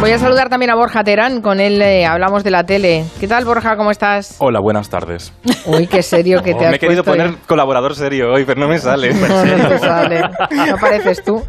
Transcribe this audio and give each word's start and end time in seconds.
Voy 0.00 0.12
a 0.12 0.18
saludar 0.18 0.48
también 0.48 0.70
a 0.70 0.76
Borja 0.76 1.04
Terán, 1.04 1.42
con 1.42 1.60
él 1.60 1.80
eh, 1.82 2.06
hablamos 2.06 2.42
de 2.42 2.50
la 2.50 2.64
tele. 2.64 3.04
¿Qué 3.20 3.28
tal, 3.28 3.44
Borja? 3.44 3.76
¿Cómo 3.76 3.90
estás? 3.90 4.36
Hola, 4.38 4.58
buenas 4.58 4.88
tardes. 4.88 5.30
Uy, 5.66 5.86
qué 5.88 6.02
serio 6.02 6.42
que 6.42 6.54
te 6.58 6.64
has 6.64 6.70
me 6.70 6.76
he 6.76 6.78
querido 6.78 7.04
puesto, 7.04 7.22
poner 7.22 7.34
¿eh? 7.34 7.42
colaborador 7.46 7.94
serio 7.94 8.32
hoy, 8.32 8.46
pero 8.46 8.58
no 8.62 8.66
me 8.66 8.78
sale. 8.78 9.12
No, 9.12 9.44
no 9.44 9.68
te 9.68 9.78
sale. 9.78 10.22
No 10.22 10.76
pareces 10.80 11.22
tú. 11.22 11.42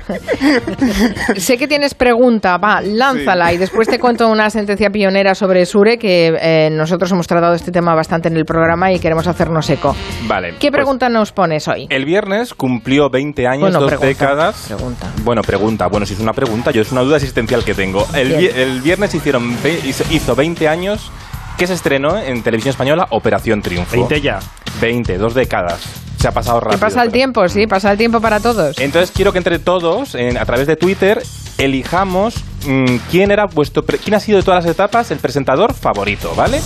sé 1.38 1.58
que 1.58 1.66
tienes 1.66 1.94
pregunta, 1.94 2.58
va, 2.58 2.82
lánzala 2.82 3.54
y 3.54 3.57
después 3.57 3.88
te 3.88 4.00
cuento 4.00 4.27
una 4.27 4.50
sentencia 4.50 4.89
pionera 4.89 5.33
sobre 5.33 5.65
Sure 5.65 5.97
que 5.97 6.38
eh, 6.41 6.70
nosotros 6.71 7.09
hemos 7.13 7.27
tratado 7.27 7.54
este 7.54 7.71
tema 7.71 7.95
bastante 7.95 8.27
en 8.27 8.36
el 8.36 8.43
programa 8.43 8.91
y 8.91 8.99
queremos 8.99 9.27
hacernos 9.27 9.70
eco. 9.70 9.95
Vale. 10.27 10.55
¿Qué 10.59 10.71
pues, 10.71 10.81
pregunta 10.81 11.07
nos 11.07 11.31
pones 11.31 11.70
hoy? 11.70 11.88
el 11.89 12.04
viernes 12.04 12.54
cumplió 12.54 13.09
20 13.09 13.47
años, 13.47 13.61
Bueno, 13.61 13.79
dos 13.79 13.88
pregunta, 13.91 14.07
décadas. 14.07 14.65
pregunta. 14.68 15.07
Bueno, 15.23 15.41
pregunta. 15.41 15.88
Bueno, 15.88 16.05
si 16.05 16.15
es 16.15 16.20
una 16.20 16.33
pregunta, 16.33 16.71
yo 16.71 16.81
es 16.81 16.91
una 16.91 17.02
duda 17.02 17.15
existencial 17.15 17.63
que 17.63 17.73
tengo. 17.73 18.05
El, 18.13 18.41
el 18.48 18.82
viernes 18.82 19.14
hicieron 19.15 19.57
hizo, 19.86 20.04
hizo 20.10 20.36
20 20.36 20.68
años 20.68 21.11
que 21.57 21.68
se 21.68 21.74
estrenó 21.74 22.18
en 22.18 22.42
televisión 22.43 22.71
española 22.71 23.07
Operación 23.11 23.61
Triunfo. 23.61 23.92
20 23.92 24.21
ya. 24.21 24.39
20, 24.79 25.18
dos 25.18 25.34
décadas. 25.34 25.79
Se 26.20 26.28
ha 26.28 26.32
pasado 26.32 26.60
¿Qué 26.60 26.65
rápido. 26.65 26.79
pasa 26.79 27.01
el 27.01 27.10
pero- 27.10 27.14
tiempo? 27.14 27.50
Sí, 27.50 27.68
pasa 27.68 27.92
el 27.92 27.98
tiempo 27.98 28.21
para 28.21 28.39
todos. 28.39 28.78
Entonces 28.79 29.12
quiero 29.12 29.32
que 29.32 29.39
entre 29.39 29.60
todos, 29.60 30.15
en- 30.15 30.38
a 30.38 30.46
través 30.46 30.68
de 30.68 30.75
Twitter, 30.75 31.21
elijamos 31.57 32.36
mm, 32.66 32.95
quién 33.09 33.31
era 33.31 33.45
vuestro, 33.45 33.84
pre- 33.84 33.98
quién 33.98 34.14
ha 34.14 34.20
sido 34.20 34.38
de 34.38 34.44
todas 34.44 34.64
las 34.64 34.72
etapas 34.72 35.09
el 35.12 35.17
presentador 35.17 35.73
favorito, 35.73 36.34
¿vale? 36.36 36.62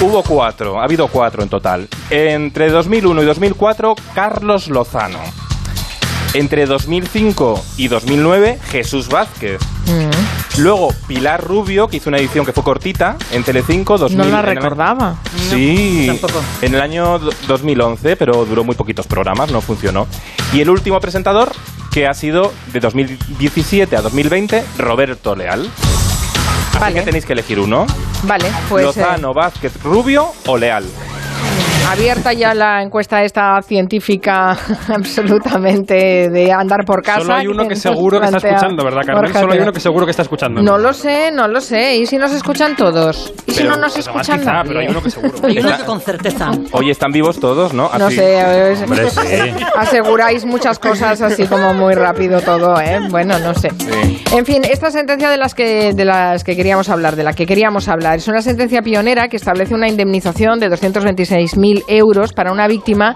Hubo 0.00 0.22
cuatro, 0.22 0.80
ha 0.80 0.84
habido 0.84 1.08
cuatro 1.08 1.42
en 1.42 1.48
total. 1.48 1.88
Entre 2.08 2.70
2001 2.70 3.22
y 3.22 3.26
2004, 3.26 3.94
Carlos 4.14 4.68
Lozano. 4.68 5.18
Entre 6.34 6.66
2005 6.66 7.60
y 7.76 7.88
2009, 7.88 8.58
Jesús 8.70 9.08
Vázquez. 9.08 9.60
Mm, 9.90 10.60
Luego, 10.60 10.92
Pilar 11.06 11.42
Rubio, 11.42 11.88
que 11.88 11.96
hizo 11.96 12.10
una 12.10 12.18
edición 12.18 12.44
que 12.46 12.52
fue 12.52 12.62
cortita 12.62 13.16
en 13.32 13.42
Telecinco. 13.44 13.98
2000, 13.98 14.18
no 14.18 14.24
la 14.24 14.40
en 14.40 14.48
el- 14.48 14.56
recordaba. 14.56 15.16
Sí, 15.50 16.04
tampoco. 16.06 16.42
en 16.62 16.74
el 16.74 16.80
año 16.80 17.18
do- 17.18 17.32
2011, 17.48 18.16
pero 18.16 18.44
duró 18.44 18.62
muy 18.64 18.74
poquitos 18.74 19.06
programas, 19.06 19.50
no 19.50 19.60
funcionó. 19.60 20.06
Y 20.52 20.60
el 20.60 20.70
último 20.70 21.00
presentador, 21.00 21.50
que 21.92 22.06
ha 22.06 22.14
sido 22.14 22.52
de 22.72 22.80
2017 22.80 23.96
a 23.96 24.02
2020, 24.02 24.64
Roberto 24.78 25.34
Leal. 25.34 25.68
Así 26.70 26.78
Vale. 26.78 26.94
que 26.94 27.02
tenéis 27.02 27.24
que 27.26 27.32
elegir 27.32 27.58
uno. 27.58 27.86
Vale, 28.24 28.46
pues 28.68 28.82
eh, 28.82 28.86
Lozano, 28.86 29.34
Vázquez, 29.34 29.72
Rubio 29.82 30.32
o 30.46 30.56
Leal. 30.56 30.84
Abierta 31.92 32.32
ya 32.32 32.54
la 32.54 32.82
encuesta 32.82 33.22
esta 33.24 33.60
científica 33.62 34.56
absolutamente 34.94 36.28
de 36.30 36.52
andar 36.52 36.84
por 36.84 37.02
casa. 37.02 37.20
Solo 37.20 37.34
hay 37.34 37.46
uno 37.46 37.66
que 37.68 37.76
seguro 37.76 38.20
que 38.20 38.26
está 38.26 38.38
escuchando, 38.38 38.84
¿verdad, 38.84 39.00
Carmen? 39.06 39.24
Borja 39.24 39.40
Solo 39.40 39.52
hay 39.52 39.58
uno 39.60 39.72
que 39.72 39.80
seguro 39.80 40.04
que 40.06 40.10
está 40.10 40.22
escuchando. 40.22 40.62
No 40.62 40.78
lo 40.78 40.92
sé, 40.92 41.30
no 41.32 41.48
lo 41.48 41.60
sé. 41.60 41.96
¿Y 41.96 42.06
si 42.06 42.16
nos 42.16 42.32
escuchan 42.32 42.76
todos? 42.76 43.32
¿Y 43.46 43.52
si 43.52 43.58
Pero- 43.62 43.70
no 43.70 43.76
nos 43.82 43.96
escuchan 43.96 44.38
quizá, 44.40 44.52
nadie? 44.52 44.68
pero 44.68 44.80
hay 44.80 44.86
uno 44.88 45.02
que 45.02 45.10
seguro. 45.10 45.32
Hay 45.42 45.58
uno 45.58 45.76
que 45.76 45.84
con 45.84 46.00
certeza. 46.00 46.50
Oye, 46.72 46.90
están 46.92 47.12
vivos 47.12 47.40
todos, 47.40 47.72
¿no? 47.74 47.90
No 47.98 48.10
sé, 48.10 48.72
es- 48.72 48.82
Hombre, 48.90 49.10
sí. 49.10 49.20
aseguráis 49.76 50.44
muchas 50.44 50.78
cosas 50.78 51.20
así 51.20 51.46
como 51.46 51.74
muy 51.74 51.94
rápido 51.94 52.40
todo, 52.40 52.80
¿eh? 52.80 53.00
Bueno, 53.10 53.38
no 53.38 53.54
sé. 53.54 53.70
Sí. 53.78 54.22
En 54.32 54.46
fin, 54.46 54.62
esta 54.64 54.90
sentencia 54.90 55.28
de 55.28 55.36
las 55.36 55.54
que 55.54 55.92
de 55.92 56.04
las 56.04 56.44
que 56.44 56.54
queríamos 56.56 56.88
hablar, 56.88 57.16
de 57.16 57.24
la 57.24 57.32
que 57.32 57.46
queríamos 57.46 57.88
hablar, 57.88 58.18
es 58.18 58.28
una 58.28 58.42
sentencia 58.42 58.82
pionera 58.82 59.28
que 59.28 59.36
establece 59.36 59.74
una 59.74 59.88
indemnización 59.88 60.60
de 60.60 60.68
226.000 60.70 61.79
euros 61.88 62.32
para 62.32 62.52
una 62.52 62.66
víctima. 62.68 63.14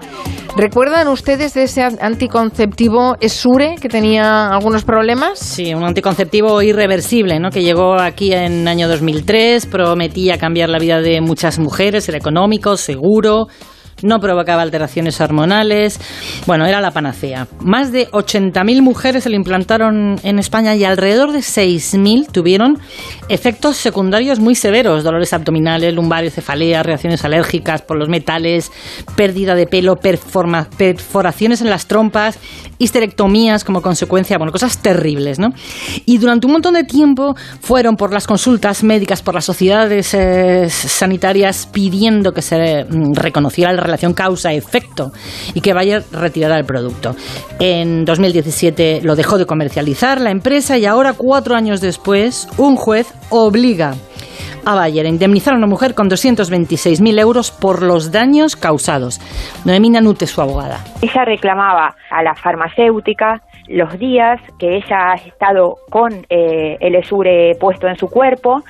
¿Recuerdan 0.57 1.09
ustedes 1.09 1.53
de 1.53 1.63
ese 1.63 1.83
anticonceptivo 1.83 3.17
Esure 3.19 3.75
que 3.81 3.89
tenía 3.89 4.47
algunos 4.47 4.85
problemas? 4.85 5.37
Sí, 5.37 5.73
un 5.73 5.83
anticonceptivo 5.83 6.61
irreversible, 6.61 7.39
¿no? 7.39 7.49
Que 7.49 7.61
llegó 7.61 7.95
aquí 7.95 8.31
en 8.31 8.67
año 8.67 8.87
2003, 8.87 9.65
prometía 9.65 10.37
cambiar 10.37 10.69
la 10.69 10.79
vida 10.79 11.01
de 11.01 11.19
muchas 11.19 11.59
mujeres, 11.59 12.07
era 12.07 12.17
económico, 12.17 12.77
seguro, 12.77 13.47
no 14.05 14.19
provocaba 14.19 14.61
alteraciones 14.61 15.19
hormonales. 15.19 15.99
Bueno, 16.45 16.65
era 16.65 16.79
la 16.79 16.91
panacea. 16.91 17.47
Más 17.59 17.91
de 17.91 18.09
80.000 18.11 18.81
mujeres 18.81 19.23
se 19.23 19.29
lo 19.29 19.35
implantaron 19.35 20.19
en 20.23 20.39
España 20.39 20.75
y 20.75 20.83
alrededor 20.83 21.31
de 21.31 21.39
6.000 21.39 22.31
tuvieron 22.31 22.79
efectos 23.29 23.77
secundarios 23.77 24.39
muy 24.39 24.55
severos, 24.55 25.03
dolores 25.03 25.33
abdominales, 25.33 25.93
lumbares, 25.93 26.35
cefaleas, 26.35 26.85
reacciones 26.85 27.25
alérgicas 27.25 27.81
por 27.81 27.97
los 27.97 28.07
metales, 28.07 28.71
pérdida 29.15 29.55
de 29.55 29.65
pelo, 29.65 29.95
perforaciones 29.95 31.61
en 31.61 31.69
las 31.69 31.87
trompas, 31.87 32.39
histerectomías 32.77 33.63
como 33.63 33.81
consecuencia, 33.81 34.37
bueno, 34.37 34.51
cosas 34.51 34.77
terribles, 34.81 35.39
¿no? 35.39 35.49
Y 36.05 36.17
durante 36.17 36.45
un 36.45 36.53
montón 36.53 36.75
de 36.75 36.83
tiempo 36.83 37.35
fueron 37.61 37.95
por 37.95 38.13
las 38.13 38.27
consultas 38.27 38.83
médicas, 38.83 39.21
por 39.21 39.33
las 39.33 39.45
sociedades 39.45 40.13
eh, 40.13 40.69
sanitarias 40.69 41.67
pidiendo 41.71 42.33
que 42.33 42.41
se 42.41 42.85
mm, 42.85 43.13
reconociera 43.13 43.73
la 43.73 43.81
causa-efecto 44.13 45.11
y 45.53 45.61
que 45.61 45.73
Bayer 45.73 46.03
retirara 46.11 46.57
el 46.57 46.65
producto. 46.65 47.15
En 47.59 48.05
2017 48.05 49.01
lo 49.03 49.15
dejó 49.15 49.37
de 49.37 49.45
comercializar 49.45 50.21
la 50.21 50.31
empresa 50.31 50.77
y 50.77 50.85
ahora, 50.85 51.13
cuatro 51.13 51.55
años 51.55 51.81
después, 51.81 52.47
un 52.57 52.75
juez 52.75 53.13
obliga 53.29 53.93
a 54.65 54.75
Bayer 54.75 55.05
a 55.05 55.09
indemnizar 55.09 55.53
a 55.53 55.57
una 55.57 55.67
mujer 55.67 55.93
con 55.93 56.09
226.000 56.09 57.19
euros 57.19 57.51
por 57.51 57.83
los 57.83 58.11
daños 58.11 58.55
causados. 58.55 59.19
Noemí 59.63 59.89
Nanute, 59.89 60.25
su 60.25 60.41
abogada. 60.41 60.79
Ella 61.01 61.23
reclamaba 61.25 61.95
a 62.09 62.23
la 62.23 62.33
farmacéutica 62.35 63.41
los 63.67 63.97
días 63.97 64.39
que 64.59 64.77
ella 64.77 65.11
ha 65.11 65.15
estado 65.15 65.75
con 65.89 66.25
eh, 66.29 66.77
el 66.79 66.95
Esure 66.95 67.55
puesto 67.59 67.87
en 67.87 67.97
su 67.97 68.07
cuerpo, 68.07 68.63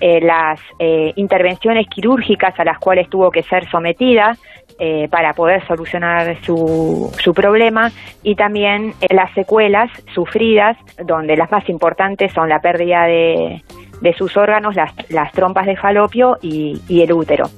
eh, 0.00 0.20
las 0.20 0.60
eh, 0.78 1.12
intervenciones 1.16 1.86
quirúrgicas 1.88 2.58
a 2.60 2.64
las 2.64 2.78
cuales 2.78 3.08
tuvo 3.08 3.30
que 3.30 3.42
ser 3.42 3.68
sometida 3.70 4.36
eh, 4.78 5.08
para 5.10 5.32
poder 5.32 5.66
solucionar 5.66 6.36
su, 6.44 7.10
su 7.22 7.32
problema 7.32 7.90
y 8.22 8.34
también 8.34 8.92
eh, 9.00 9.14
las 9.14 9.32
secuelas 9.34 9.90
sufridas, 10.14 10.76
donde 11.04 11.36
las 11.36 11.50
más 11.50 11.68
importantes 11.68 12.32
son 12.32 12.48
la 12.48 12.60
pérdida 12.60 13.04
de, 13.04 13.62
de 14.00 14.14
sus 14.14 14.36
órganos, 14.36 14.74
las, 14.74 14.92
las 15.08 15.32
trompas 15.32 15.66
de 15.66 15.76
falopio 15.76 16.36
y, 16.42 16.80
el 16.88 17.12
útero. 17.12 17.48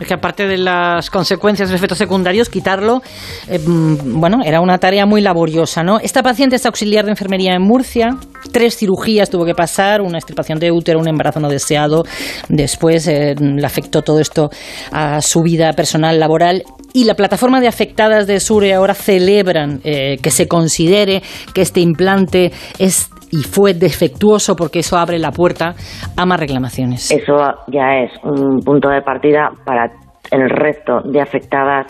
Es 0.00 0.08
que 0.08 0.14
aparte 0.14 0.46
de 0.46 0.58
las 0.58 1.10
consecuencias 1.10 1.68
de 1.68 1.76
efectos 1.76 1.98
secundarios, 1.98 2.48
quitarlo, 2.48 3.02
eh, 3.48 3.58
mm, 3.58 4.20
bueno, 4.20 4.40
era 4.44 4.60
una 4.60 4.78
tarea 4.78 5.06
muy 5.06 5.20
laboriosa, 5.20 5.82
¿no? 5.82 5.98
Esta 6.00 6.22
paciente 6.22 6.56
es 6.56 6.66
auxiliar 6.66 7.04
de 7.04 7.12
enfermería 7.12 7.54
en 7.54 7.62
Murcia, 7.62 8.16
tres 8.52 8.76
cirugías 8.76 9.30
tuvo 9.30 9.44
que 9.44 9.54
pasar, 9.54 10.00
una 10.00 10.18
extirpación 10.18 10.58
de 10.58 10.70
útero, 10.70 11.00
un 11.00 11.08
embarazo 11.08 11.40
no 11.40 11.48
deseado, 11.48 12.04
después 12.48 13.08
eh, 13.08 13.34
le 13.38 13.66
afectó 13.66 14.02
todo 14.02 14.20
esto 14.20 14.50
a 14.92 15.20
su 15.20 15.40
vida 15.42 15.72
personal, 15.72 16.20
laboral, 16.20 16.62
y 16.94 17.04
la 17.04 17.14
plataforma 17.14 17.60
de 17.60 17.68
afectadas 17.68 18.26
de 18.26 18.38
Sure 18.38 18.74
ahora 18.74 18.94
celebran 18.94 19.80
eh, 19.84 20.18
que 20.22 20.30
se 20.30 20.46
considere 20.46 21.22
que 21.54 21.62
este 21.62 21.80
implante 21.80 22.52
es 22.78 23.10
y 23.30 23.42
fue 23.44 23.72
defectuoso 23.72 24.54
porque 24.54 24.80
eso 24.80 24.98
abre 24.98 25.18
la 25.18 25.30
puerta 25.30 25.74
a 26.18 26.26
más 26.26 26.38
reclamaciones. 26.38 27.10
Eso 27.10 27.38
ya 27.68 28.02
es 28.02 28.12
un 28.22 28.60
punto 28.60 28.90
de 28.90 29.00
partida 29.00 29.50
para 29.64 29.90
el 30.30 30.50
resto 30.50 31.00
de 31.04 31.22
afectadas 31.22 31.86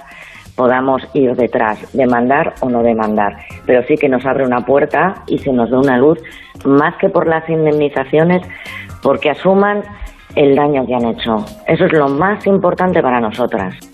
podamos 0.56 1.02
ir 1.14 1.34
detrás, 1.34 1.78
demandar 1.92 2.54
o 2.60 2.68
no 2.68 2.82
demandar. 2.82 3.32
Pero 3.66 3.82
sí 3.88 3.94
que 3.96 4.08
nos 4.08 4.24
abre 4.24 4.44
una 4.44 4.60
puerta 4.60 5.14
y 5.26 5.38
se 5.38 5.52
nos 5.52 5.70
da 5.70 5.78
una 5.78 5.98
luz, 5.98 6.18
más 6.64 6.96
que 6.96 7.08
por 7.08 7.26
las 7.26 7.48
indemnizaciones, 7.48 8.42
porque 9.02 9.30
asuman 9.30 9.82
el 10.34 10.56
daño 10.56 10.86
que 10.86 10.94
han 10.94 11.06
hecho. 11.06 11.44
Eso 11.66 11.84
es 11.86 11.92
lo 11.92 12.08
más 12.08 12.46
importante 12.46 13.02
para 13.02 13.20
nosotras. 13.20 13.91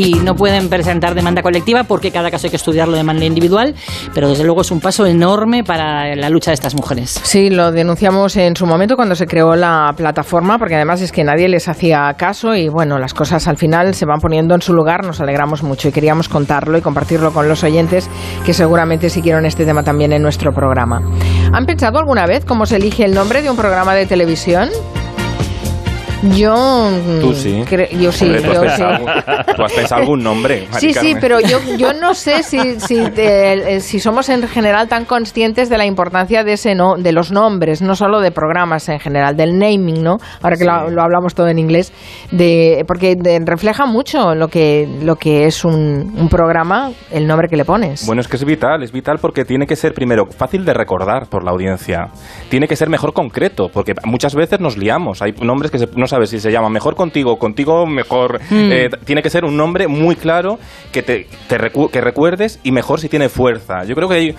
Y 0.00 0.14
no 0.14 0.34
pueden 0.34 0.70
presentar 0.70 1.14
demanda 1.14 1.42
colectiva 1.42 1.84
porque 1.84 2.10
cada 2.10 2.30
caso 2.30 2.46
hay 2.46 2.50
que 2.50 2.56
estudiarlo 2.56 2.96
de 2.96 3.02
manera 3.02 3.26
individual, 3.26 3.74
pero 4.14 4.30
desde 4.30 4.44
luego 4.44 4.62
es 4.62 4.70
un 4.70 4.80
paso 4.80 5.04
enorme 5.04 5.62
para 5.62 6.16
la 6.16 6.30
lucha 6.30 6.52
de 6.52 6.54
estas 6.54 6.74
mujeres. 6.74 7.20
Sí, 7.22 7.50
lo 7.50 7.70
denunciamos 7.70 8.34
en 8.36 8.56
su 8.56 8.64
momento 8.64 8.96
cuando 8.96 9.14
se 9.14 9.26
creó 9.26 9.56
la 9.56 9.92
plataforma, 9.94 10.58
porque 10.58 10.76
además 10.76 11.02
es 11.02 11.12
que 11.12 11.22
nadie 11.22 11.48
les 11.48 11.68
hacía 11.68 12.12
caso 12.16 12.54
y 12.54 12.68
bueno, 12.70 12.98
las 12.98 13.12
cosas 13.12 13.46
al 13.46 13.58
final 13.58 13.94
se 13.94 14.06
van 14.06 14.20
poniendo 14.20 14.54
en 14.54 14.62
su 14.62 14.72
lugar, 14.72 15.04
nos 15.04 15.20
alegramos 15.20 15.62
mucho 15.62 15.88
y 15.88 15.92
queríamos 15.92 16.30
contarlo 16.30 16.78
y 16.78 16.80
compartirlo 16.80 17.32
con 17.32 17.46
los 17.46 17.62
oyentes 17.62 18.08
que 18.46 18.54
seguramente 18.54 19.10
siguieron 19.10 19.44
este 19.44 19.66
tema 19.66 19.82
también 19.82 20.14
en 20.14 20.22
nuestro 20.22 20.52
programa. 20.52 21.02
¿Han 21.52 21.66
pensado 21.66 21.98
alguna 21.98 22.24
vez 22.24 22.46
cómo 22.46 22.64
se 22.64 22.76
elige 22.76 23.04
el 23.04 23.12
nombre 23.12 23.42
de 23.42 23.50
un 23.50 23.56
programa 23.56 23.94
de 23.94 24.06
televisión? 24.06 24.70
Yo. 26.36 26.90
Tú 27.20 27.32
sí. 27.34 27.64
yo 27.98 28.12
sí, 28.12 28.26
Hombre, 28.26 28.42
¿tú, 28.42 28.50
has 28.50 28.62
yo 28.62 28.76
sí. 28.76 28.82
algún, 28.82 29.06
tú 29.56 29.62
has 29.64 29.72
pensado 29.72 30.00
algún 30.02 30.22
nombre? 30.22 30.66
Mari 30.70 30.92
Sí, 30.92 30.94
sí, 30.94 31.14
pero 31.20 31.40
yo, 31.40 31.58
yo 31.78 31.92
no 31.94 32.14
sé 32.14 32.42
si, 32.42 32.78
si, 32.80 32.96
de- 32.96 33.76
eh, 33.76 33.80
si 33.80 34.00
somos 34.00 34.28
en 34.28 34.46
general 34.46 34.88
tan 34.88 35.04
conscientes 35.06 35.68
de 35.70 35.78
la 35.78 35.86
importancia 35.86 36.44
de 36.44 36.52
ese 36.54 36.74
no, 36.74 36.96
de 36.96 37.12
los 37.12 37.32
nombres, 37.32 37.80
no 37.80 37.94
solo 37.96 38.20
de 38.20 38.30
programas 38.32 38.88
en 38.88 39.00
general, 39.00 39.36
del 39.36 39.58
naming, 39.58 40.02
¿no? 40.02 40.18
Ahora 40.42 40.56
que 40.56 40.64
lo, 40.64 40.90
lo 40.90 41.02
hablamos 41.02 41.34
todo 41.34 41.48
en 41.48 41.58
inglés, 41.58 41.92
de, 42.30 42.84
porque 42.86 43.16
de- 43.16 43.40
refleja 43.44 43.86
mucho 43.86 44.34
lo 44.34 44.48
que, 44.48 44.86
lo 45.02 45.16
que 45.16 45.46
es 45.46 45.64
un, 45.64 46.14
un 46.18 46.28
programa, 46.28 46.90
el 47.10 47.26
nombre 47.26 47.48
que 47.48 47.56
le 47.56 47.64
pones. 47.64 48.06
Bueno, 48.06 48.20
es 48.20 48.28
que 48.28 48.36
es 48.36 48.44
vital, 48.44 48.82
es 48.82 48.92
vital 48.92 49.18
porque 49.20 49.44
tiene 49.44 49.66
que 49.66 49.76
ser 49.76 49.94
primero 49.94 50.26
fácil 50.26 50.64
de 50.64 50.74
recordar 50.74 51.26
por 51.28 51.44
la 51.44 51.50
audiencia. 51.50 52.08
Tiene 52.50 52.68
que 52.68 52.76
ser 52.76 52.88
mejor 52.90 53.12
concreto, 53.14 53.68
porque 53.72 53.94
muchas 54.04 54.34
veces 54.34 54.60
nos 54.60 54.76
liamos. 54.76 55.22
Hay 55.22 55.32
nombres 55.40 55.70
que 55.70 55.78
se- 55.78 55.88
no 55.96 56.06
sabes 56.10 56.30
si 56.30 56.38
se 56.40 56.52
llama 56.52 56.68
mejor 56.68 56.94
contigo, 56.94 57.38
contigo 57.38 57.86
mejor. 57.86 58.40
Eh, 58.50 58.90
tiene 59.04 59.22
que 59.22 59.30
ser 59.30 59.44
un 59.44 59.56
nombre 59.56 59.88
muy 59.88 60.14
claro 60.16 60.58
que 60.92 61.02
te, 61.02 61.26
te 61.48 61.58
recu- 61.58 61.90
que 61.90 62.00
recuerdes 62.02 62.60
y 62.62 62.70
mejor 62.72 63.00
si 63.00 63.08
tiene 63.08 63.28
fuerza. 63.28 63.84
Yo 63.84 63.94
creo 63.94 64.08
que 64.08 64.14
hay- 64.16 64.34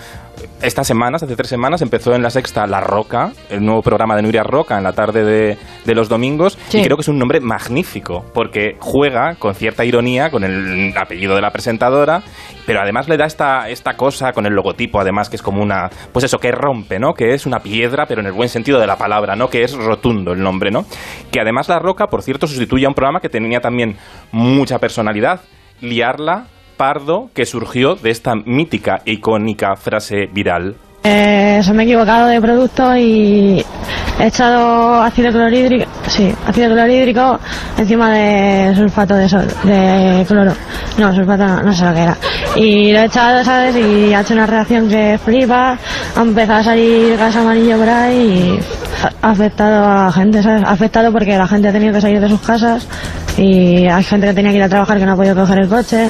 estas 0.60 0.86
semanas, 0.86 1.22
hace 1.22 1.36
tres 1.36 1.48
semanas, 1.48 1.82
empezó 1.82 2.14
en 2.14 2.22
la 2.22 2.30
sexta 2.30 2.66
La 2.66 2.80
Roca, 2.80 3.32
el 3.50 3.64
nuevo 3.64 3.82
programa 3.82 4.16
de 4.16 4.22
Nuria 4.22 4.42
Roca 4.42 4.76
en 4.76 4.84
la 4.84 4.92
tarde 4.92 5.24
de, 5.24 5.58
de 5.84 5.94
los 5.94 6.08
domingos. 6.08 6.58
Sí. 6.68 6.80
Y 6.80 6.84
creo 6.84 6.96
que 6.96 7.02
es 7.02 7.08
un 7.08 7.18
nombre 7.18 7.40
magnífico, 7.40 8.24
porque 8.34 8.76
juega 8.78 9.34
con 9.36 9.54
cierta 9.54 9.84
ironía 9.84 10.30
con 10.30 10.44
el 10.44 10.96
apellido 10.96 11.34
de 11.34 11.40
la 11.40 11.50
presentadora, 11.50 12.22
pero 12.66 12.80
además 12.80 13.08
le 13.08 13.16
da 13.16 13.26
esta, 13.26 13.68
esta 13.68 13.96
cosa 13.96 14.32
con 14.32 14.46
el 14.46 14.52
logotipo, 14.54 15.00
además, 15.00 15.28
que 15.28 15.36
es 15.36 15.42
como 15.42 15.62
una. 15.62 15.90
Pues 16.12 16.24
eso, 16.24 16.38
que 16.38 16.52
rompe, 16.52 16.98
¿no? 16.98 17.14
Que 17.14 17.34
es 17.34 17.46
una 17.46 17.60
piedra, 17.60 18.06
pero 18.06 18.20
en 18.20 18.26
el 18.26 18.32
buen 18.32 18.48
sentido 18.48 18.78
de 18.78 18.86
la 18.86 18.96
palabra, 18.96 19.36
¿no? 19.36 19.48
Que 19.48 19.64
es 19.64 19.74
rotundo 19.74 20.32
el 20.32 20.42
nombre, 20.42 20.70
¿no? 20.70 20.84
Que 21.30 21.40
además 21.40 21.68
La 21.68 21.78
Roca, 21.78 22.06
por 22.06 22.22
cierto, 22.22 22.46
sustituye 22.46 22.86
a 22.86 22.88
un 22.88 22.94
programa 22.94 23.20
que 23.20 23.28
tenía 23.28 23.60
también 23.60 23.96
mucha 24.30 24.78
personalidad, 24.78 25.40
Liarla 25.80 26.46
Que 27.32 27.46
surgió 27.46 27.94
de 27.94 28.10
esta 28.10 28.34
mítica 28.34 29.02
icónica 29.04 29.76
frase 29.76 30.26
viral. 30.32 30.74
Eh, 31.04 31.60
se 31.62 31.72
me 31.72 31.82
he 31.82 31.86
equivocado 31.86 32.26
de 32.26 32.40
producto 32.40 32.96
y 32.96 33.64
he 34.18 34.26
echado 34.26 35.00
ácido 35.02 35.30
clorhídrico, 35.30 35.84
sí, 36.08 36.32
ácido 36.46 36.72
clorhídrico 36.72 37.38
encima 37.78 38.10
de 38.10 38.74
sulfato 38.74 39.14
de 39.16 40.24
cloro. 40.26 40.52
No, 40.98 41.14
sulfato 41.14 41.46
no, 41.46 41.62
no 41.62 41.72
sé 41.72 41.84
lo 41.84 41.94
que 41.94 42.00
era. 42.02 42.16
Y 42.56 42.92
lo 42.92 42.98
he 42.98 43.04
echado, 43.04 43.44
¿sabes? 43.44 43.76
Y 43.76 44.12
ha 44.12 44.20
hecho 44.20 44.34
una 44.34 44.46
reacción 44.46 44.88
que 44.88 45.18
flipa, 45.24 45.78
ha 46.16 46.20
empezado 46.20 46.58
a 46.58 46.64
salir 46.64 47.16
gas 47.16 47.36
amarillo 47.36 47.78
por 47.78 47.88
ahí 47.88 48.16
y 48.18 48.60
ha 49.22 49.30
afectado 49.30 49.84
a 49.84 50.12
gente, 50.12 50.42
¿sabes? 50.42 50.64
Ha 50.64 50.72
afectado 50.72 51.12
porque 51.12 51.36
la 51.36 51.46
gente 51.46 51.68
ha 51.68 51.72
tenido 51.72 51.92
que 51.94 52.00
salir 52.00 52.20
de 52.20 52.28
sus 52.28 52.40
casas 52.40 52.86
y 53.36 53.86
hay 53.86 54.04
gente 54.04 54.26
que 54.26 54.34
tenía 54.34 54.50
que 54.50 54.58
ir 54.58 54.62
a 54.62 54.68
trabajar 54.68 54.98
que 54.98 55.06
no 55.06 55.12
ha 55.12 55.16
podido 55.16 55.34
coger 55.34 55.58
el 55.60 55.68
coche. 55.68 56.08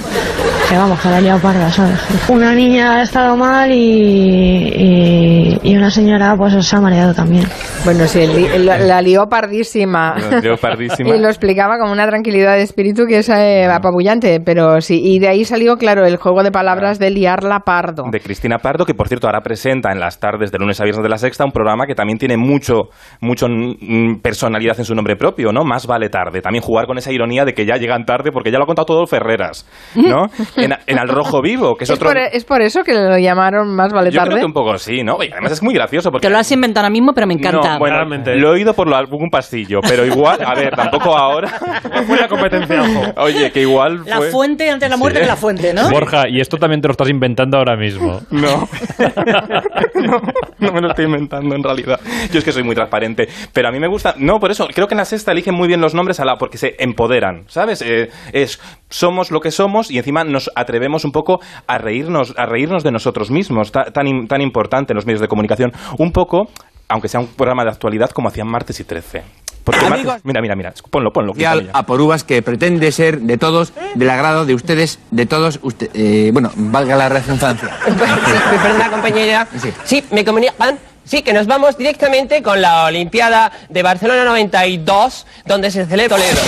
Que 0.72 0.78
vamos, 0.78 0.98
que 1.02 1.10
la 1.10 1.18
ha 1.18 1.20
liado 1.20 1.38
parda, 1.38 1.70
¿sabes? 1.70 2.00
Una 2.30 2.54
niña 2.54 2.94
ha 2.96 3.02
estado 3.02 3.36
mal 3.36 3.70
y, 3.70 4.72
y, 4.74 5.58
y 5.62 5.76
una 5.76 5.90
señora 5.90 6.34
pues 6.34 6.54
se 6.64 6.76
ha 6.76 6.80
mareado 6.80 7.12
también. 7.12 7.44
Bueno, 7.84 8.06
sí, 8.06 8.20
el 8.20 8.64
la, 8.64 8.78
la 8.78 9.02
lió 9.02 9.26
pardísima. 9.26 10.14
La 10.30 10.40
lió 10.40 10.56
pardísima. 10.56 11.10
y 11.14 11.20
lo 11.20 11.28
explicaba 11.28 11.76
con 11.78 11.90
una 11.90 12.06
tranquilidad 12.06 12.54
de 12.54 12.62
espíritu 12.62 13.04
que 13.06 13.18
es 13.18 13.28
eh, 13.28 13.66
apabullante, 13.66 14.40
pero 14.40 14.80
sí. 14.80 14.98
Y 15.04 15.18
de 15.18 15.28
ahí 15.28 15.44
salió, 15.44 15.76
claro, 15.76 16.06
el 16.06 16.16
juego 16.16 16.42
de 16.42 16.50
palabras 16.50 16.98
de 16.98 17.10
liarla 17.10 17.60
pardo. 17.66 18.04
de 18.10 18.20
Cristina 18.20 18.56
Pardo, 18.56 18.86
que 18.86 18.94
por 18.94 19.08
cierto 19.08 19.26
ahora 19.26 19.42
presenta 19.42 19.92
en 19.92 20.00
las 20.00 20.20
tardes 20.20 20.52
de 20.52 20.58
lunes 20.58 20.80
a 20.80 20.84
viernes 20.84 21.02
de 21.02 21.08
la 21.10 21.18
sexta 21.18 21.44
un 21.44 21.52
programa 21.52 21.86
que 21.86 21.94
también 21.94 22.18
tiene 22.18 22.38
mucho, 22.38 22.84
mucho 23.20 23.46
mm, 23.46 24.20
personalidad 24.22 24.78
en 24.78 24.86
su 24.86 24.94
nombre 24.94 25.16
propio, 25.16 25.52
¿no? 25.52 25.64
Más 25.64 25.86
vale 25.86 26.08
tarde. 26.08 26.40
También 26.40 26.64
jugar 26.64 26.86
con 26.86 26.96
esa 26.96 27.12
ironía 27.12 27.44
de 27.44 27.52
que 27.52 27.66
ya 27.66 27.76
llegan 27.76 28.06
tarde 28.06 28.30
porque 28.32 28.50
ya 28.50 28.56
lo 28.56 28.64
ha 28.64 28.66
contado 28.66 28.86
todo 28.86 29.06
Ferreras, 29.06 29.68
¿no? 29.96 30.28
En, 30.64 30.74
en 30.86 30.98
Al 30.98 31.08
Rojo 31.08 31.40
Vivo, 31.42 31.74
que 31.76 31.84
es, 31.84 31.90
¿Es, 31.90 31.96
otro... 31.96 32.08
por, 32.08 32.18
es 32.18 32.44
por 32.44 32.62
eso 32.62 32.82
que 32.82 32.94
lo 32.94 33.18
llamaron 33.18 33.74
más 33.74 33.92
vale 33.92 34.10
Yo 34.10 34.20
creo 34.22 34.38
que 34.38 34.44
un 34.44 34.52
poco 34.52 34.76
sí, 34.78 35.02
¿no? 35.02 35.18
Y 35.22 35.30
además 35.32 35.52
es 35.52 35.62
muy 35.62 35.74
gracioso 35.74 36.10
porque... 36.10 36.26
Te 36.26 36.32
lo 36.32 36.38
has 36.38 36.50
inventado 36.52 36.84
ahora 36.86 36.92
mismo, 36.92 37.12
pero 37.14 37.26
me 37.26 37.34
encanta. 37.34 37.74
No, 37.74 37.78
bueno, 37.78 37.96
Claramente. 37.96 38.36
lo 38.36 38.48
he 38.48 38.52
oído 38.52 38.74
por 38.74 38.88
lo- 38.88 38.96
algún 38.96 39.30
pasillo, 39.30 39.80
pero 39.86 40.04
igual, 40.06 40.38
a 40.44 40.54
ver, 40.54 40.74
tampoco 40.74 41.16
ahora. 41.16 41.48
Fue 42.06 42.16
la 42.18 42.28
competencia, 42.28 42.82
ojo. 42.82 43.12
Oye, 43.22 43.50
que 43.50 43.62
igual 43.62 44.04
La 44.06 44.16
fue... 44.18 44.30
fuente 44.30 44.70
antes 44.70 44.88
de 44.88 44.90
la 44.90 44.96
muerte 44.96 45.18
Sí. 45.18 45.24
que 45.24 45.28
la 45.28 45.36
fuente, 45.36 45.74
¿no? 45.74 45.90
Borja, 45.90 46.28
y 46.28 46.40
esto 46.40 46.56
también 46.56 46.80
te 46.80 46.88
lo 46.88 46.92
estás 46.92 47.08
inventando 47.10 47.58
ahora 47.58 47.76
mismo. 47.76 48.20
No. 48.30 48.68
no, 49.94 50.20
no 50.58 50.72
me 50.72 50.80
lo 50.80 50.88
estoy 50.88 51.04
inventando 51.06 51.54
en 51.54 51.62
realidad. 51.62 52.00
Yo 52.30 52.38
es 52.38 52.44
que 52.44 52.52
soy 52.52 52.62
muy 52.62 52.74
transparente. 52.74 53.28
Pero 53.52 53.68
a 53.68 53.72
mí 53.72 53.78
me 53.78 53.88
gusta. 53.88 54.14
No, 54.18 54.38
por 54.38 54.50
eso, 54.50 54.66
creo 54.72 54.86
que 54.86 54.94
en 54.94 54.98
la 54.98 55.04
sexta 55.04 55.32
eligen 55.32 55.54
muy 55.54 55.68
bien 55.68 55.80
los 55.80 55.94
nombres 55.94 56.20
a 56.20 56.24
la, 56.24 56.36
porque 56.36 56.58
se 56.58 56.74
empoderan, 56.78 57.44
¿sabes? 57.48 57.82
Eh, 57.82 58.08
es 58.32 58.60
somos 58.88 59.30
lo 59.30 59.40
que 59.40 59.50
somos 59.50 59.90
y 59.90 59.98
encima 59.98 60.24
nos 60.24 60.50
atrevemos 60.54 61.04
un 61.04 61.12
poco 61.12 61.40
a 61.66 61.78
reírnos, 61.78 62.34
a 62.36 62.46
reírnos 62.46 62.82
de 62.82 62.90
nosotros 62.92 63.30
mismos, 63.30 63.72
ta- 63.72 63.84
tan, 63.92 64.26
tan 64.28 64.40
importante 64.42 64.92
en 64.92 64.96
los 64.96 65.06
medios 65.06 65.20
de 65.20 65.28
comunicación. 65.28 65.72
Un 65.98 66.12
poco, 66.12 66.48
aunque 66.88 67.08
sea 67.08 67.20
un 67.20 67.28
programa 67.28 67.64
de 67.64 67.70
actualidad 67.70 68.10
como 68.10 68.28
hacían 68.28 68.48
martes 68.48 68.78
y 68.80 68.84
13. 68.84 69.22
Porque 69.64 69.80
Amigos- 69.86 70.04
martes- 70.06 70.24
mira, 70.24 70.40
mira, 70.40 70.56
mira, 70.56 70.74
ponlo, 70.90 71.12
ponlo. 71.12 71.34
Quintanilla. 71.34 71.70
a 71.72 71.86
por 71.86 72.00
uvas 72.00 72.24
que 72.24 72.42
pretende 72.42 72.90
ser 72.90 73.20
de 73.20 73.38
todos, 73.38 73.72
del 73.94 74.10
agrado 74.10 74.44
de 74.44 74.54
ustedes, 74.54 74.98
de 75.12 75.24
todos, 75.26 75.60
usted, 75.62 75.88
eh, 75.94 76.30
bueno, 76.32 76.50
valga 76.56 76.96
la 76.96 77.08
redundancia. 77.08 77.68
Sí, 77.84 77.90
me 78.52 78.58
perdona, 78.58 78.90
compañera. 78.90 79.46
Sí. 79.60 79.72
Sí, 79.84 80.04
me 80.10 80.24
comunican. 80.24 80.78
Sí, 81.04 81.22
que 81.22 81.32
nos 81.32 81.46
vamos 81.48 81.76
directamente 81.78 82.42
con 82.42 82.60
la 82.62 82.84
Olimpiada 82.84 83.50
de 83.68 83.82
Barcelona 83.82 84.24
92, 84.24 85.26
donde 85.46 85.70
se 85.70 85.84
celebra 85.86 86.16
Toledo. 86.16 86.40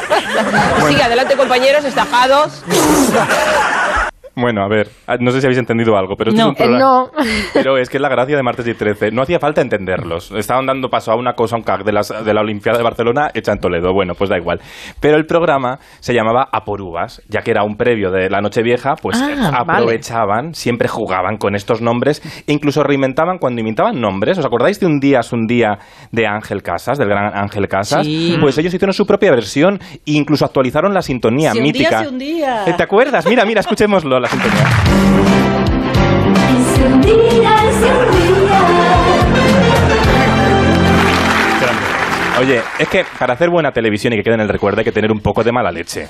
Sigue 0.88 1.02
adelante, 1.02 1.36
compañeros, 1.36 1.84
estajados. 1.84 2.62
Bueno, 4.38 4.62
a 4.62 4.68
ver, 4.68 4.88
ah, 5.06 5.16
no 5.18 5.30
sé 5.30 5.40
si 5.40 5.46
habéis 5.46 5.58
entendido 5.58 5.96
algo, 5.96 6.14
pero 6.14 6.30
esto 6.30 6.42
No. 6.42 6.52
es 6.52 6.58
un 6.60 6.62
Eh, 6.62 6.68
programa... 6.68 6.78
no. 6.78 7.10
Pero 7.54 7.78
es 7.78 7.88
que 7.88 7.96
es 7.96 8.00
la 8.02 8.10
gracia 8.10 8.36
de 8.36 8.42
martes 8.42 8.66
y 8.68 8.74
13. 8.74 9.10
No 9.10 9.22
hacía 9.22 9.38
falta 9.38 9.62
entenderlos. 9.62 10.30
Estaban 10.32 10.66
dando 10.66 10.90
paso 10.90 11.10
a 11.10 11.16
una 11.16 11.32
cosa, 11.32 11.56
un 11.56 11.62
CAC 11.62 11.84
de, 11.84 11.92
las, 11.92 12.08
de 12.22 12.34
la 12.34 12.42
Olimpiada 12.42 12.76
de 12.76 12.84
Barcelona 12.84 13.30
hecha 13.32 13.52
en 13.52 13.60
Toledo. 13.60 13.94
Bueno, 13.94 14.12
pues 14.14 14.28
da 14.28 14.36
igual. 14.36 14.60
Pero 15.00 15.16
el 15.16 15.24
programa 15.24 15.78
se 16.00 16.12
llamaba 16.12 16.48
A 16.52 16.64
por 16.64 16.82
Uvas, 16.82 17.22
ya 17.28 17.40
que 17.40 17.50
era 17.50 17.62
un 17.64 17.76
previo 17.78 18.10
de 18.10 18.28
la 18.28 18.42
Nochevieja, 18.42 18.94
pues 19.00 19.18
Ah, 19.22 19.64
vale. 19.64 19.78
aprovechaban, 19.80 20.52
siempre 20.54 20.86
jugaban 20.86 21.38
con 21.38 21.54
estos 21.54 21.80
nombres, 21.80 22.20
e 22.46 22.52
incluso 22.52 22.82
reinventaban 22.82 23.38
cuando 23.38 23.62
imitaban 23.62 23.98
nombres. 23.98 24.36
¿Os 24.38 24.44
acordáis 24.44 24.78
de 24.78 24.84
un 24.86 25.00
día 25.00 25.20
es 25.20 25.32
un 25.32 25.46
día 25.46 25.78
de 26.12 26.26
Ángel 26.26 26.62
Casas, 26.62 26.98
del 26.98 27.08
gran 27.08 27.34
Ángel 27.34 27.68
Casas? 27.68 28.04
Sí. 28.04 28.36
Pues 28.38 28.58
ellos 28.58 28.74
hicieron 28.74 28.92
su 28.92 29.06
propia 29.06 29.30
versión 29.30 29.80
e 29.82 30.12
incluso 30.12 30.44
actualizaron 30.44 30.92
la 30.92 31.00
sintonía 31.00 31.52
Si 31.52 31.58
un 31.58 31.64
día, 31.64 31.72
mítica. 31.72 32.00
si 32.02 32.06
un 32.08 32.18
día. 32.18 32.64
¿Te 32.76 32.82
acuerdas? 32.82 33.26
Mira, 33.26 33.46
mira, 33.46 33.60
escuchémoslo, 33.60 34.20
la 34.26 34.38
sintonía. 36.62 37.56
Oye, 42.40 42.60
es 42.78 42.88
que 42.88 43.04
para 43.18 43.34
hacer 43.34 43.48
buena 43.50 43.72
televisión 43.72 44.12
y 44.12 44.16
que 44.16 44.22
quede 44.22 44.34
en 44.34 44.40
el 44.40 44.48
recuerdo 44.48 44.80
hay 44.80 44.84
que 44.84 44.92
tener 44.92 45.10
un 45.10 45.20
poco 45.20 45.42
de 45.42 45.52
mala 45.52 45.70
leche. 45.70 46.08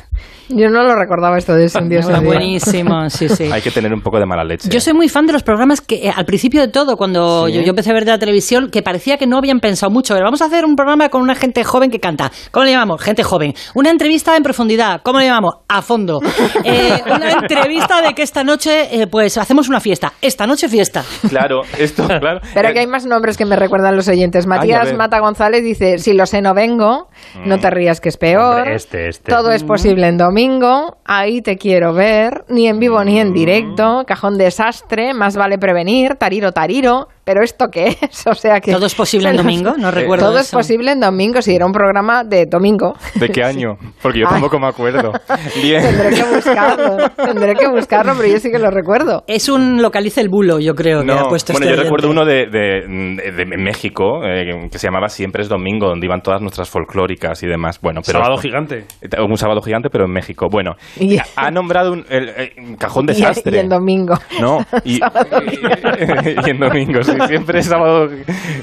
Yo 0.49 0.69
no 0.69 0.82
lo 0.82 0.94
recordaba 0.94 1.38
esto 1.38 1.55
de 1.55 1.69
día. 1.88 2.00
Está 2.00 2.20
buenísimo, 2.20 3.08
sí, 3.11 3.28
sí. 3.28 3.50
Hay 3.52 3.62
que 3.62 3.70
tener 3.70 3.93
un 3.93 4.00
poco 4.00 4.19
de 4.19 4.26
mala 4.26 4.44
leche. 4.44 4.69
Yo 4.69 4.81
soy 4.81 4.93
muy 4.93 5.08
fan 5.08 5.26
de 5.26 5.32
los 5.32 5.43
programas 5.43 5.81
que 5.81 6.06
eh, 6.06 6.12
al 6.14 6.25
principio 6.25 6.61
de 6.61 6.69
todo, 6.69 6.96
cuando 6.96 7.46
Sí. 7.46 7.55
yo, 7.55 7.62
yo 7.62 7.70
empecé 7.70 7.90
a 7.90 7.94
ver 7.94 8.05
de 8.05 8.12
la 8.12 8.19
televisión, 8.19 8.70
que 8.70 8.82
parecía 8.82 9.17
que 9.19 9.26
no 9.26 9.38
habían 9.38 9.61
pensado 9.61 9.90
mucho. 9.90 10.14
A 10.14 10.17
ver, 10.17 10.25
vamos 10.25 10.42
a 10.42 10.47
hacer 10.47 10.64
un 10.64 10.75
programa 10.76 11.09
con 11.09 11.23
una 11.23 11.35
gente 11.35 11.64
joven 11.64 11.90
que 11.90 12.00
canta. 12.00 12.30
¿Cómo 12.50 12.64
le 12.64 12.73
llamamos? 12.73 13.00
Gente 13.02 13.23
joven. 13.23 13.54
Una 13.75 13.90
entrevista 13.90 14.37
en 14.37 14.42
profundidad. 14.42 15.00
¿Cómo 15.02 15.18
le 15.18 15.26
llamamos? 15.26 15.54
A 15.68 15.83
fondo. 15.83 16.21
Eh, 16.64 17.00
una 17.06 17.30
entrevista 17.33 18.02
de 18.02 18.12
que 18.14 18.23
esta 18.23 18.42
noche, 18.42 18.88
eh, 18.90 19.06
pues 19.06 19.38
hacemos 19.38 19.68
una 19.68 19.78
fiesta. 19.78 20.14
Esta 20.21 20.47
noche 20.47 20.68
fiesta. 20.68 21.04
Claro, 21.28 21.62
esto, 21.78 22.06
claro. 22.06 22.40
Pero 22.54 22.73
que 22.73 22.80
hay 22.80 22.87
más 22.87 23.06
nombres 23.06 23.37
que 23.37 23.45
me 23.45 23.54
recuerdan 23.56 23.95
los 23.95 24.09
oyentes. 24.09 24.47
Matías. 24.47 24.92
Mata 24.97 25.21
González 25.21 25.62
dice, 25.62 25.99
si 25.99 26.12
lo 26.16 26.26
sé 26.26 26.42
no 26.42 26.54
vengo, 26.54 27.08
no 27.44 27.58
te 27.58 27.70
rías 27.70 28.00
que 28.00 28.08
es 28.08 28.16
peor. 28.16 28.58
Hombre, 28.58 28.75
este, 28.75 29.08
este. 29.08 29.30
Todo 29.30 29.52
es 29.52 29.62
posible 29.62 30.08
en 30.08 30.18
domingo, 30.18 30.99
ahí 31.04 31.42
te 31.42 31.56
quiero 31.56 31.92
ver, 31.92 32.44
ni 32.49 32.66
en 32.66 32.78
vivo 32.78 33.02
ni 33.04 33.20
en 33.20 33.32
directo, 33.32 34.04
cajón 34.06 34.38
desastre, 34.38 35.14
más 35.14 35.37
vale 35.37 35.58
prevenir, 35.58 36.16
tariro 36.16 36.52
tariro, 36.52 37.08
pero 37.26 37.42
¿esto 37.42 37.66
qué 37.73 37.88
es? 38.00 38.25
O 38.26 38.35
sea 38.35 38.61
que... 38.61 38.71
¿Todo 38.73 38.87
es 38.87 38.95
posible 38.95 39.28
en 39.30 39.37
domingo? 39.37 39.75
No 39.76 39.90
recuerdo 40.00 40.26
Todo 40.28 40.38
es 40.38 40.50
posible 40.50 40.92
en 40.92 41.00
domingo, 41.00 41.42
si 41.42 41.54
era 41.56 41.66
un 41.66 41.73
programa 41.73 42.23
de 42.23 42.47
domingo. 42.47 42.95
¿De 43.16 43.28
qué 43.28 43.42
año? 43.52 43.76
Porque 44.00 44.21
yo 44.21 44.26
Ay. 44.28 44.35
tampoco 44.35 44.59
me 44.61 44.68
acuerdo. 44.68 45.12
Bien. 45.61 45.83
Tendré 45.83 46.11
que 46.14 46.23
buscarlo, 46.35 46.97
tendré 47.16 47.54
que 47.56 47.68
buscarlo, 47.68 48.12
pero 48.16 48.28
yo 48.28 48.38
sí 48.38 48.50
que 48.50 48.59
lo 48.61 48.71
recuerdo. 48.71 49.25
Es 49.26 49.49
un 49.49 49.83
localiza 49.83 50.21
el 50.21 50.28
bulo, 50.28 50.61
yo 50.61 50.75
creo, 50.75 51.02
que 51.02 51.11
ha 51.12 51.25
puesto 51.28 51.52
bueno, 51.52 51.66
este 51.66 51.76
yo 51.76 51.83
recuerdo 51.83 52.11
uno 52.11 52.25
de, 52.25 52.47
de, 52.47 52.87
de- 52.87 53.33
de 53.33 53.45
México 53.56 54.21
eh, 54.25 54.68
que 54.71 54.78
se 54.78 54.87
llamaba 54.87 55.09
Siempre 55.09 55.42
es 55.42 55.49
Domingo, 55.49 55.88
donde 55.88 56.06
iban 56.06 56.21
todas 56.21 56.40
nuestras 56.40 56.71
folclóricas 56.71 57.42
y 57.42 57.49
demás. 57.49 57.80
Bueno, 57.83 58.00
pero 58.06 58.21
Sábado 58.21 58.38
gigante. 58.38 58.85
un 59.18 59.37
sábado 59.37 59.61
gigante, 59.62 59.88
pero 59.90 60.04
en 60.04 60.12
México. 60.12 60.47
Bueno, 60.50 60.76
Y- 61.00 61.18
ha 61.37 61.50
nombrado 61.50 61.92
un 61.92 62.04
el- 62.09 62.28
el 62.30 62.76
cajón 62.78 63.04
Y, 63.04 63.09
desastre. 63.09 63.56
y 63.56 63.61
en 63.61 63.68
domingo. 63.68 64.14
No, 64.40 64.59
y, 64.85 65.00
y 65.00 66.50
en 66.50 66.59
domingo, 66.61 67.02
sí. 67.02 67.15
siempre 67.28 67.61
es 67.61 67.66
sábado. 67.66 68.08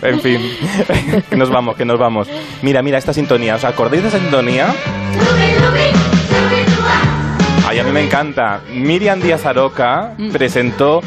En 0.02 0.20
fin, 0.22 0.40
que 1.30 1.36
nos 1.36 1.50
vamos, 1.50 1.76
que 1.76 1.86
nos 1.86 2.00
vamos. 2.00 2.28
Mira, 2.62 2.82
mira 2.82 2.98
esta 2.98 3.14
sintonía. 3.14 3.56
¿Os 3.56 3.64
acordáis 3.64 4.04
de 4.04 4.10
esa 4.10 4.20
sintonía? 4.20 4.74
Ay, 7.68 7.80
a 7.80 7.84
mí 7.84 7.92
me 7.92 8.02
encanta. 8.04 8.62
Miriam 8.72 9.20
Díaz 9.20 9.46
Aroca 9.46 10.14
Mm. 10.18 10.32
presentó 10.32 11.02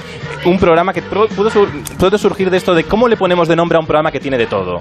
un 0.44 0.58
programa 0.58 0.92
que 0.92 1.02
pudo, 1.02 1.50
sur- 1.50 1.68
pudo 1.98 2.18
surgir 2.18 2.50
de 2.50 2.56
esto 2.56 2.74
de 2.74 2.84
cómo 2.84 3.08
le 3.08 3.16
ponemos 3.16 3.46
de 3.48 3.56
nombre 3.56 3.76
a 3.76 3.80
un 3.80 3.86
programa 3.86 4.10
que 4.10 4.20
tiene 4.20 4.38
de 4.38 4.46
todo. 4.46 4.80